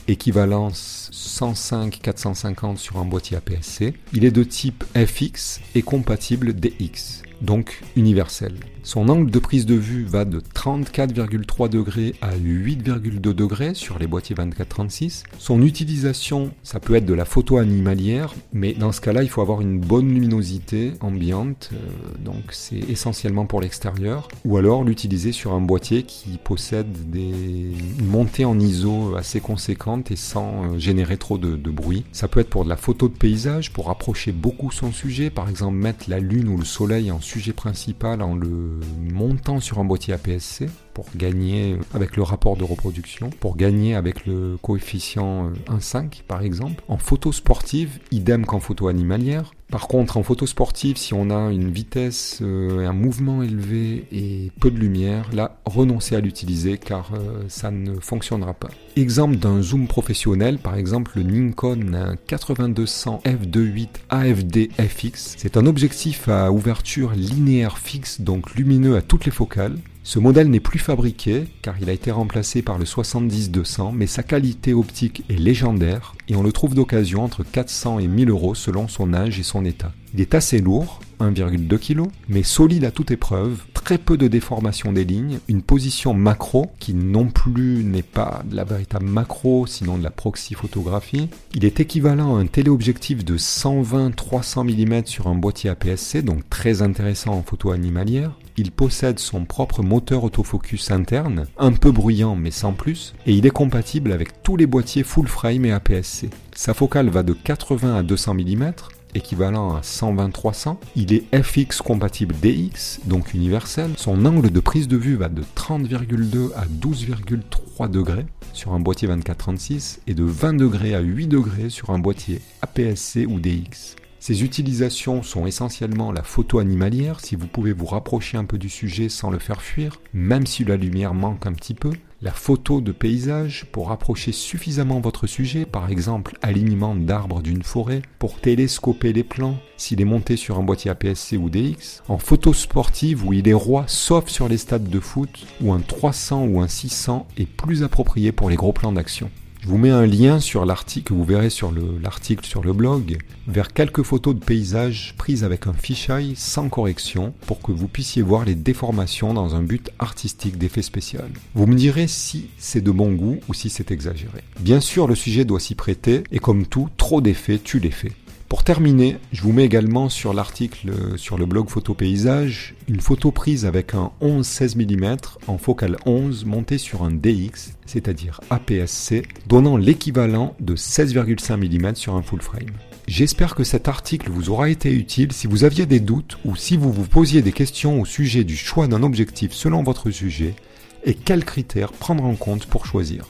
équivalence 0.08 1.12
105-450 1.12 2.78
sur 2.78 2.96
un 2.96 3.04
boîtier 3.04 3.36
APS-C. 3.36 3.94
Il 4.14 4.24
est 4.24 4.32
de 4.32 4.46
type 4.46 4.86
FX 4.96 5.60
et 5.76 5.82
compatible 5.82 6.54
DX 6.54 7.24
donc 7.42 7.82
universel. 7.96 8.54
Son 8.84 9.10
angle 9.10 9.30
de 9.30 9.40
prise 9.40 9.66
de 9.66 9.76
vue 9.76 10.04
va 10.04 10.26
de 10.26 10.40
34,3 10.40 11.70
degrés 11.70 12.16
à 12.22 12.36
8,2 12.36 13.20
degrés 13.20 13.74
sur 13.74 14.00
les 14.00 14.08
boîtiers 14.08 14.36
24-36. 14.36 15.24
Son 15.38 15.62
utilisation, 15.62 16.52
ça 16.64 16.80
peut 16.80 16.96
être 16.96 17.06
de 17.06 17.14
la 17.14 17.26
photo 17.26 17.58
animalière, 17.58 18.34
mais 18.54 18.74
dans 18.74 18.92
ce 18.92 19.02
cas-là, 19.02 19.22
il 19.22 19.30
faut 19.30 19.42
avoir 19.42 19.62
une 19.62 19.80
bonne 19.80 20.10
luminosité 20.10 20.94
ambiante, 21.02 21.70
euh, 21.74 21.78
donc 22.24 22.44
c'est 22.52 22.80
essentiellement 22.90 23.46
pour 23.46 23.62
l'extérieur, 23.62 24.28
ou 24.46 24.58
alors 24.58 24.84
l'utiliser 24.84 25.34
sur 25.34 25.54
un 25.54 25.62
boîtier 25.62 26.04
qui 26.04 26.40
possède 26.44 27.12
des 27.12 27.72
montées 28.02 28.46
en 28.46 28.60
ISO 28.60 29.16
assez 29.16 29.40
conséquentes 29.40 30.10
et 30.10 30.16
sans 30.16 30.64
euh, 30.64 30.80
générer 30.80 31.18
trop 31.18 31.38
de, 31.38 31.56
de 31.58 31.70
bruit. 31.70 32.06
Ça 32.12 32.28
peut 32.28 32.40
être 32.40 32.50
pour 32.50 32.64
de 32.64 32.70
la 32.70 32.78
photo 32.78 33.08
de 33.08 33.14
paysage, 33.14 33.72
pour 33.72 33.90
approcher 33.90 34.32
beaucoup 34.32 34.72
son 34.72 34.92
sujet, 34.92 35.30
par 35.30 35.50
exemple 35.50 35.78
mettre 35.78 36.10
la 36.10 36.20
lune 36.20 36.48
ou 36.48 36.58
le 36.58 36.66
soleil 36.66 37.12
en 37.12 37.20
sujet 37.30 37.54
principal 37.54 38.24
en 38.24 38.34
le 38.34 38.80
montant 39.14 39.60
sur 39.60 39.78
un 39.78 39.86
boîtier 39.86 40.16
APS-C 40.16 40.68
pour 41.00 41.08
gagner 41.16 41.78
avec 41.94 42.18
le 42.18 42.24
rapport 42.24 42.58
de 42.58 42.66
reproduction, 42.66 43.30
pour 43.30 43.56
gagner 43.56 43.96
avec 43.96 44.26
le 44.26 44.58
coefficient 44.62 45.50
1,5 45.70 45.98
euh, 45.98 46.08
par 46.28 46.42
exemple. 46.42 46.84
En 46.90 46.98
photo 46.98 47.32
sportive, 47.32 48.00
idem 48.12 48.46
qu'en 48.46 48.60
photo 48.60 48.90
animalière. 48.90 49.54
Par 49.72 49.88
contre, 49.88 50.18
en 50.18 50.24
photo 50.24 50.46
sportive, 50.46 50.98
si 50.98 51.14
on 51.14 51.30
a 51.30 51.52
une 51.52 51.70
vitesse 51.70 52.40
euh, 52.42 52.86
un 52.86 52.92
mouvement 52.92 53.44
élevé 53.44 54.08
et 54.12 54.52
peu 54.60 54.72
de 54.72 54.78
lumière, 54.78 55.30
là, 55.32 55.62
renoncez 55.64 56.18
à 56.18 56.20
l'utiliser 56.20 56.78
car 56.78 57.12
euh, 57.14 57.44
ça 57.48 57.72
ne 57.72 57.98
fonctionnera 58.02 58.54
pas. 58.54 58.70
Exemple 58.98 59.38
d'un 59.38 59.62
zoom 59.62 59.88
professionnel, 59.88 60.58
par 60.58 60.76
exemple 60.76 61.12
le 61.16 61.24
Nikon 61.24 62.18
8200 62.30 63.22
f2.8 63.24 63.88
AFD 64.10 64.70
FX. 64.78 65.36
C'est 65.38 65.56
un 65.56 65.66
objectif 65.66 66.28
à 66.28 66.52
ouverture 66.52 67.14
linéaire 67.14 67.78
fixe, 67.78 68.20
donc 68.20 68.56
lumineux 68.56 68.98
à 68.98 69.02
toutes 69.02 69.24
les 69.24 69.32
focales. 69.32 69.78
Ce 70.04 70.18
modèle 70.18 70.50
n'est 70.50 70.60
plus 70.60 70.80
fabriqué 70.80 71.46
car 71.62 71.76
il 71.82 71.90
a 71.90 71.94
été 71.94 72.10
remplacé 72.10 72.62
par 72.62 72.78
le 72.78 72.86
70-200, 72.86 73.92
mais 73.94 74.08
sa 74.08 74.24
qualité 74.24 74.74
optique 74.74 75.24
est 75.30 75.36
légendaire 75.36 76.16
et 76.28 76.36
on 76.36 76.44
le 76.44 76.52
trouve 76.52 76.74
d'occasion 76.74 77.24
entre 77.24 77.44
400 77.44 78.00
et 78.00 78.08
1000 78.08 78.30
euros 78.30 78.56
selon 78.56 78.88
son 78.88 79.14
âge 79.14 79.40
et 79.40 79.44
son 79.44 79.66
état. 79.66 79.92
Il 80.14 80.22
est 80.22 80.34
assez 80.34 80.60
lourd, 80.60 81.02
1,2 81.20 81.78
kg, 81.78 82.08
mais 82.30 82.44
solide 82.44 82.86
à 82.86 82.92
toute 82.92 83.12
épreuve, 83.12 83.62
très 83.74 83.98
peu 83.98 84.18
de 84.18 84.28
déformation 84.28 84.92
des 84.92 85.04
lignes, 85.04 85.40
une 85.48 85.62
position 85.62 86.14
macro 86.14 86.72
qui 86.80 86.94
non 86.94 87.28
plus 87.28 87.84
n'est 87.84 88.02
pas 88.02 88.44
de 88.50 88.56
la 88.56 88.64
véritable 88.64 89.06
macro, 89.06 89.68
sinon 89.68 89.98
de 89.98 90.04
la 90.04 90.12
proxy 90.12 90.56
photographie. 90.56 91.30
Il 91.54 91.66
est 91.66 91.80
équivalent 91.80 92.38
à 92.38 92.40
un 92.40 92.46
téléobjectif 92.46 93.24
de 93.26 93.38
120-300 93.38 94.64
mm 94.64 95.06
sur 95.06 95.28
un 95.28 95.36
boîtier 95.36 95.70
APS-C, 95.70 96.22
donc 96.22 96.50
très 96.50 96.82
intéressant 96.82 97.34
en 97.34 97.44
photo 97.44 97.72
animalière. 97.72 98.32
Il 98.60 98.72
possède 98.72 99.20
son 99.20 99.46
propre 99.46 99.84
moteur 99.84 100.26
autofocus 100.26 100.92
interne, 100.92 101.46
un 101.58 101.72
peu 101.72 101.94
bruyant 101.94 102.36
mais 102.36 102.52
sans 102.52 102.74
plus, 102.74 103.14
et 103.26 103.32
il 103.32 103.46
est 103.46 103.52
compatible 103.52 104.12
avec 104.12 104.44
tous 104.44 104.58
les 104.58 104.66
boîtiers 104.66 105.04
full 105.04 105.30
frame 105.30 105.64
et 105.64 105.72
APS-C. 105.72 106.30
Sa 106.54 106.74
focale 106.74 107.08
va 107.08 107.24
de 107.24 107.32
80 107.32 107.96
à 107.96 108.04
200 108.04 108.34
mm, 108.34 108.74
équivalent 109.16 109.78
à 109.78 109.80
120-300. 109.80 110.76
Il 110.98 111.14
est 111.14 111.24
FX 111.42 111.82
compatible 111.82 112.36
DX, 112.36 113.00
donc 113.06 113.34
universel. 113.34 113.92
Son 113.96 114.26
angle 114.26 114.50
de 114.50 114.60
prise 114.60 114.90
de 114.90 114.98
vue 114.98 115.16
va 115.16 115.30
de 115.30 115.44
30,2 115.56 116.52
à 116.58 116.66
12,3 116.66 117.90
degrés 117.90 118.26
sur 118.52 118.74
un 118.74 118.82
boîtier 118.82 119.08
24-36 119.08 120.00
et 120.06 120.14
de 120.14 120.26
20 120.26 120.56
degrés 120.56 120.96
à 120.96 121.00
8 121.00 121.28
degrés 121.28 121.70
sur 121.70 121.92
un 121.92 122.00
boîtier 122.00 122.42
APS-C 122.62 123.26
ou 123.26 123.40
DX. 123.40 123.96
Ces 124.20 124.44
utilisations 124.44 125.24
sont 125.24 125.46
essentiellement 125.46 126.12
la 126.12 126.24
photo 126.24 126.60
animalière, 126.60 127.22
si 127.22 127.38
vous 127.38 127.48
pouvez 127.48 127.72
vous 127.72 127.86
rapprocher 127.86 128.38
un 128.38 128.44
peu 128.44 128.58
du 128.58 128.70
sujet 128.70 129.08
sans 129.08 129.30
le 129.30 129.40
faire 129.40 129.62
fuir, 129.62 130.02
même 130.14 130.46
si 130.46 130.66
la 130.66 130.76
lumière 130.76 131.14
manque 131.14 131.46
un 131.46 131.54
petit 131.54 131.74
peu, 131.74 131.92
la 132.22 132.32
photo 132.32 132.82
de 132.82 132.92
paysage 132.92 133.66
pour 133.72 133.88
rapprocher 133.88 134.34
suffisamment 134.34 135.00
votre 135.00 135.26
sujet, 135.26 135.66
par 135.66 135.90
exemple 135.90 136.38
alignement 136.42 136.96
d'arbres 136.96 137.42
d'une 137.42 137.64
forêt, 137.64 138.02
pour 138.20 138.42
télescoper 138.42 139.14
les 139.14 139.24
plans 139.24 139.58
s'il 139.78 140.02
est 140.02 140.06
monté 140.06 140.36
sur 140.36 140.60
un 140.60 140.64
boîtier 140.64 140.92
APS-C 140.92 141.38
ou 141.38 141.50
DX, 141.50 142.04
en 142.10 142.18
photo 142.18 142.54
sportive 142.54 143.26
où 143.26 143.32
il 143.32 143.48
est 143.48 143.54
roi 143.54 143.86
sauf 143.88 144.28
sur 144.28 144.50
les 144.50 144.58
stades 144.58 144.90
de 144.90 145.00
foot, 145.00 145.48
où 145.62 145.72
un 145.72 145.80
300 145.80 146.44
ou 146.44 146.60
un 146.60 146.68
600 146.68 147.26
est 147.38 147.48
plus 147.48 147.84
approprié 147.84 148.34
pour 148.34 148.50
les 148.50 148.58
gros 148.58 148.74
plans 148.74 148.92
d'action. 148.92 149.32
Je 149.62 149.68
vous 149.68 149.78
mets 149.78 149.90
un 149.90 150.06
lien 150.06 150.40
sur 150.40 150.66
l'article, 150.66 151.14
vous 151.14 151.26
verrez 151.26 151.50
sur 151.50 151.74
l'article 152.02 152.46
sur 152.46 152.64
le 152.64 152.72
blog, 152.72 153.18
vers 153.46 153.74
quelques 153.74 154.04
photos 154.04 154.34
de 154.34 154.40
paysages 154.40 155.16
prises 155.18 155.44
avec 155.44 155.68
un 155.68 155.74
fisheye 155.74 156.34
sans 156.38 156.70
correction 156.70 157.34
pour 157.46 157.62
que 157.62 157.74
vous 157.74 157.90
puissiez 157.90 158.22
voir 158.22 158.46
les 158.46 158.56
déformations 158.56 159.34
dans 159.34 159.56
un 159.56 159.62
but 159.62 159.92
artistique 160.00 160.58
d'effet 160.58 160.82
spécial. 160.82 161.30
Vous 161.56 161.68
me 161.68 161.76
direz 161.76 162.08
si 162.08 162.48
c'est 162.58 162.80
de 162.80 162.90
bon 162.90 163.12
goût 163.12 163.40
ou 163.50 163.54
si 163.54 163.70
c'est 163.70 163.92
exagéré. 163.92 164.44
Bien 164.62 164.80
sûr, 164.80 165.08
le 165.08 165.16
sujet 165.16 165.44
doit 165.44 165.60
s'y 165.60 165.76
prêter 165.76 166.24
et 166.32 166.40
comme 166.40 166.66
tout, 166.66 166.88
trop 166.96 167.20
d'effets 167.20 167.60
tue 167.60 167.80
l'effet. 167.80 168.14
Pour 168.50 168.64
terminer, 168.64 169.18
je 169.32 169.44
vous 169.44 169.54
mets 169.54 169.64
également 169.64 170.10
sur 170.10 170.34
l'article 170.34 171.18
sur 171.18 171.38
le 171.38 171.46
blog 171.46 171.70
Photo 171.70 171.94
Paysage 171.94 172.74
une 172.88 173.00
photo 173.00 173.32
prise 173.32 173.68
avec 173.68 173.94
un 173.94 174.12
11-16 174.24 174.76
mm 174.76 175.18
en 175.46 175.60
focale 175.60 175.98
11 176.08 176.46
monté 176.46 176.80
sur 176.80 177.04
un 177.04 177.12
DX, 177.12 177.76
c'est-à-dire 177.86 178.42
APS-C, 178.50 179.22
donnant 179.48 179.78
l'équivalent 179.78 180.56
de 180.60 180.76
16,5 180.76 181.58
mm 181.58 181.94
sur 181.94 182.16
un 182.16 182.24
full 182.24 182.42
frame. 182.42 182.72
J'espère 183.08 183.54
que 183.54 183.64
cet 183.64 183.88
article 183.88 184.32
vous 184.32 184.50
aura 184.50 184.72
été 184.72 184.92
utile 184.92 185.32
si 185.32 185.46
vous 185.46 185.64
aviez 185.64 185.86
des 185.86 186.00
doutes 186.00 186.40
ou 186.44 186.56
si 186.56 186.76
vous 186.76 186.92
vous 186.92 187.06
posiez 187.06 187.44
des 187.44 187.52
questions 187.52 188.02
au 188.02 188.06
sujet 188.06 188.44
du 188.44 188.58
choix 188.58 188.88
d'un 188.88 189.04
objectif 189.04 189.54
selon 189.54 189.84
votre 189.84 190.10
sujet 190.10 190.56
et 191.04 191.14
quels 191.14 191.46
critères 191.46 191.92
prendre 191.92 192.26
en 192.26 192.36
compte 192.36 192.66
pour 192.66 192.88
choisir. 192.88 193.26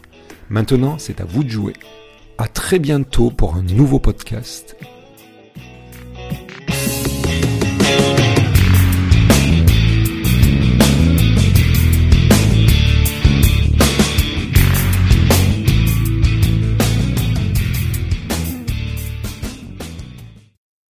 Maintenant, 0.50 0.98
c'est 0.98 1.20
à 1.20 1.26
vous 1.26 1.44
de 1.44 1.50
jouer. 1.50 1.74
À 2.38 2.48
très 2.48 2.80
bientôt 2.80 3.32
pour 3.32 3.56
un 3.56 3.64
nouveau 3.64 4.00
podcast 4.00 4.78